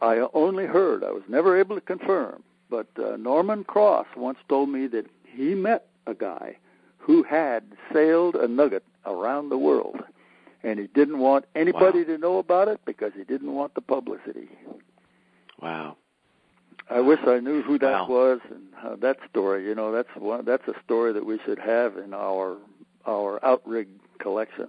I 0.00 0.26
only 0.32 0.66
heard. 0.66 1.02
I 1.02 1.10
was 1.10 1.24
never 1.28 1.58
able 1.58 1.74
to 1.74 1.80
confirm. 1.80 2.42
But 2.70 2.88
uh, 2.98 3.16
Norman 3.16 3.64
Cross 3.64 4.06
once 4.16 4.38
told 4.48 4.68
me 4.68 4.86
that 4.88 5.06
he 5.24 5.54
met 5.54 5.86
a 6.06 6.14
guy 6.14 6.56
who 6.98 7.22
had 7.22 7.64
sailed 7.92 8.34
a 8.34 8.48
nugget 8.48 8.84
around 9.04 9.48
the 9.48 9.58
world, 9.58 10.00
and 10.62 10.78
he 10.78 10.86
didn't 10.88 11.18
want 11.18 11.44
anybody 11.54 12.00
wow. 12.00 12.06
to 12.06 12.18
know 12.18 12.38
about 12.38 12.68
it 12.68 12.80
because 12.84 13.12
he 13.16 13.24
didn't 13.24 13.54
want 13.54 13.74
the 13.74 13.80
publicity. 13.80 14.48
Wow. 15.60 15.96
I 16.88 17.00
wish 17.00 17.18
I 17.26 17.40
knew 17.40 17.62
who 17.62 17.78
that 17.78 17.92
wow. 17.92 18.06
was 18.08 18.40
and 18.50 18.62
uh, 18.84 18.96
that 18.96 19.16
story. 19.30 19.66
You 19.66 19.74
know, 19.74 19.92
that's 19.92 20.08
one. 20.16 20.44
That's 20.44 20.66
a 20.68 20.74
story 20.84 21.12
that 21.12 21.24
we 21.24 21.40
should 21.44 21.58
have 21.58 21.96
in 21.96 22.14
our 22.14 22.56
our 23.06 23.40
outrig 23.40 23.86
collection. 24.18 24.68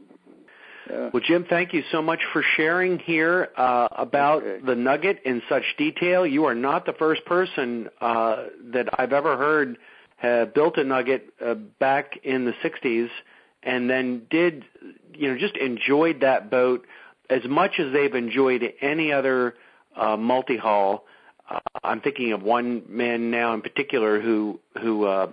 Yeah. 0.89 1.09
Well, 1.13 1.21
Jim, 1.25 1.45
thank 1.49 1.73
you 1.73 1.83
so 1.91 2.01
much 2.01 2.21
for 2.31 2.43
sharing 2.55 2.97
here 2.99 3.49
uh, 3.57 3.89
about 3.91 4.43
okay. 4.43 4.65
the 4.65 4.75
nugget 4.75 5.19
in 5.25 5.41
such 5.49 5.63
detail. 5.77 6.25
You 6.25 6.45
are 6.45 6.55
not 6.55 6.85
the 6.85 6.93
first 6.93 7.25
person 7.25 7.89
uh, 7.99 8.45
that 8.73 8.87
I've 8.97 9.11
ever 9.11 9.37
heard 9.37 9.77
have 10.17 10.53
built 10.53 10.77
a 10.77 10.83
nugget 10.83 11.33
uh, 11.45 11.55
back 11.55 12.17
in 12.23 12.45
the 12.45 12.53
60s 12.63 13.09
and 13.63 13.89
then 13.89 14.23
did, 14.29 14.65
you 15.13 15.27
know, 15.29 15.37
just 15.37 15.57
enjoyed 15.57 16.21
that 16.21 16.49
boat 16.49 16.85
as 17.29 17.41
much 17.47 17.79
as 17.79 17.91
they've 17.91 18.15
enjoyed 18.15 18.63
any 18.81 19.11
other 19.11 19.55
uh, 19.95 20.15
multi-hull. 20.15 21.03
Uh, 21.83 21.87
I'm 21.87 22.01
thinking 22.01 22.31
of 22.33 22.41
one 22.43 22.83
man 22.87 23.31
now 23.31 23.53
in 23.53 23.61
particular 23.61 24.21
who 24.21 24.59
who 24.81 25.05
uh, 25.05 25.27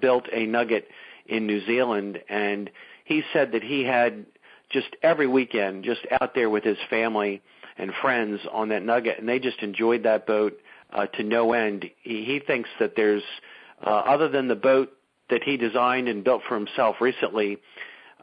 built 0.00 0.26
a 0.32 0.46
nugget 0.46 0.88
in 1.26 1.46
New 1.46 1.64
Zealand, 1.66 2.20
and 2.28 2.70
he 3.04 3.22
said 3.32 3.52
that 3.52 3.62
he 3.62 3.84
had 3.84 4.26
just 4.70 4.88
every 5.02 5.26
weekend 5.26 5.84
just 5.84 6.00
out 6.20 6.34
there 6.34 6.50
with 6.50 6.64
his 6.64 6.78
family 6.90 7.42
and 7.78 7.92
friends 8.00 8.40
on 8.52 8.68
that 8.68 8.82
nugget, 8.82 9.18
and 9.18 9.28
they 9.28 9.38
just 9.38 9.60
enjoyed 9.60 10.02
that 10.04 10.26
boat 10.26 10.58
uh, 10.92 11.06
to 11.06 11.22
no 11.22 11.52
end. 11.52 11.84
He, 12.02 12.24
he 12.24 12.40
thinks 12.46 12.68
that 12.78 12.94
there's 12.96 13.22
uh, 13.84 13.90
other 13.90 14.28
than 14.28 14.48
the 14.48 14.54
boat 14.54 14.92
that 15.30 15.42
he 15.42 15.56
designed 15.56 16.08
and 16.08 16.22
built 16.22 16.42
for 16.48 16.54
himself 16.54 16.96
recently, 17.00 17.58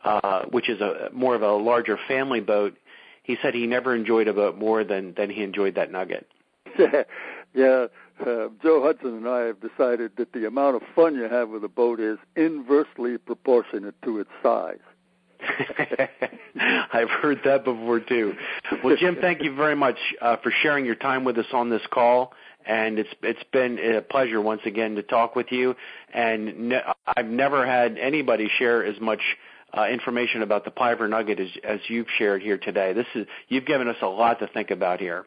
uh, 0.04 0.44
which 0.52 0.70
is 0.70 0.80
a 0.82 1.10
more 1.12 1.36
of 1.36 1.42
a 1.42 1.52
larger 1.52 1.98
family 2.08 2.40
boat. 2.40 2.78
He 3.24 3.38
said 3.42 3.54
he 3.54 3.68
never 3.68 3.96
enjoyed 3.96 4.28
a 4.28 4.34
boat 4.34 4.58
more 4.58 4.84
than 4.84 5.14
than 5.16 5.30
he 5.30 5.44
enjoyed 5.44 5.76
that 5.76 5.92
nugget. 5.92 6.28
yeah, 7.54 7.88
uh, 8.22 8.48
Joe 8.62 8.82
Hudson 8.84 9.18
and 9.18 9.28
I 9.28 9.42
have 9.42 9.58
decided 9.60 10.12
that 10.18 10.32
the 10.34 10.48
amount 10.48 10.76
of 10.78 10.82
fun 10.96 11.16
you 11.16 11.24
have 11.24 11.50
with 11.50 11.64
a 11.64 11.70
boat 11.70 12.00
is 12.00 12.18
inversely 12.36 13.18
proportionate 13.18 13.96
to 14.04 14.20
its 14.20 14.30
size. 14.42 14.80
I've 16.94 17.10
heard 17.10 17.40
that 17.46 17.64
before 17.66 18.00
too. 18.00 18.34
Well, 18.84 18.96
Jim, 18.98 19.18
thank 19.20 19.42
you 19.44 19.56
very 19.56 19.76
much 19.76 19.98
uh, 20.22 20.38
for 20.44 20.52
sharing 20.62 20.86
your 20.86 20.96
time 20.96 21.24
with 21.24 21.38
us 21.38 21.48
on 21.52 21.70
this 21.70 21.82
call, 21.92 22.34
and 22.66 23.00
it's 23.00 23.10
it's 23.24 23.44
been 23.52 23.80
a 23.80 24.02
pleasure 24.02 24.40
once 24.40 24.62
again 24.66 24.96
to 24.96 25.04
talk 25.04 25.36
with 25.36 25.52
you. 25.52 25.76
And 26.14 26.70
ne- 26.70 26.84
I've 27.08 27.26
never 27.26 27.66
had 27.66 27.98
anybody 27.98 28.50
share 28.60 28.86
as 28.86 29.00
much 29.02 29.22
uh, 29.76 29.88
information 29.88 30.44
about 30.44 30.66
the 30.66 30.72
Piver 30.72 31.08
Nugget 31.08 31.40
as, 31.40 31.50
as 31.64 31.80
you've 31.88 32.08
shared 32.18 32.42
here 32.42 32.58
today. 32.58 32.94
This 32.94 33.08
is 33.16 33.26
you've 33.48 33.66
given 33.66 33.88
us 33.88 33.98
a 34.02 34.08
lot 34.08 34.40
to 34.40 34.48
think 34.48 34.70
about 34.70 35.00
here. 35.00 35.26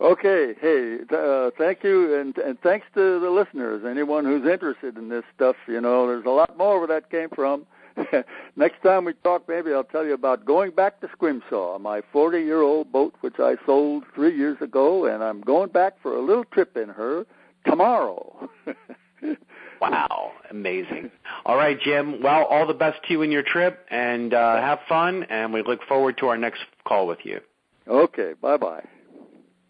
Okay, 0.00 0.54
hey, 0.60 0.98
uh, 1.14 1.50
thank 1.56 1.84
you, 1.84 2.18
and, 2.18 2.36
and 2.38 2.60
thanks 2.60 2.86
to 2.94 3.20
the 3.20 3.30
listeners. 3.30 3.84
Anyone 3.88 4.24
who's 4.24 4.46
interested 4.46 4.96
in 4.96 5.08
this 5.08 5.24
stuff, 5.34 5.56
you 5.68 5.80
know, 5.80 6.06
there's 6.06 6.24
a 6.24 6.30
lot 6.30 6.56
more 6.56 6.78
where 6.78 6.88
that 6.88 7.10
came 7.10 7.28
from. 7.28 7.66
Next 8.56 8.82
time 8.82 9.04
we 9.04 9.12
talk, 9.22 9.48
maybe 9.48 9.72
I'll 9.72 9.84
tell 9.84 10.04
you 10.04 10.14
about 10.14 10.44
going 10.44 10.70
back 10.70 11.00
to 11.00 11.08
Scrimshaw, 11.12 11.78
my 11.78 12.00
40-year-old 12.12 12.90
boat, 12.90 13.14
which 13.20 13.38
I 13.38 13.56
sold 13.66 14.04
three 14.14 14.36
years 14.36 14.60
ago, 14.60 15.06
and 15.06 15.22
I'm 15.22 15.40
going 15.40 15.70
back 15.70 15.94
for 16.02 16.16
a 16.16 16.20
little 16.20 16.44
trip 16.44 16.76
in 16.76 16.88
her 16.88 17.26
tomorrow. 17.66 18.48
wow, 19.80 20.32
amazing! 20.50 21.10
All 21.44 21.56
right, 21.56 21.78
Jim. 21.80 22.22
Well, 22.22 22.44
all 22.44 22.66
the 22.66 22.74
best 22.74 23.02
to 23.04 23.12
you 23.12 23.22
in 23.22 23.30
your 23.30 23.42
trip, 23.42 23.86
and 23.90 24.32
uh, 24.32 24.56
have 24.56 24.80
fun. 24.88 25.24
And 25.24 25.52
we 25.52 25.62
look 25.62 25.82
forward 25.86 26.18
to 26.18 26.28
our 26.28 26.38
next 26.38 26.60
call 26.86 27.06
with 27.06 27.18
you. 27.24 27.40
Okay, 27.86 28.34
bye 28.40 28.56
bye. 28.56 28.84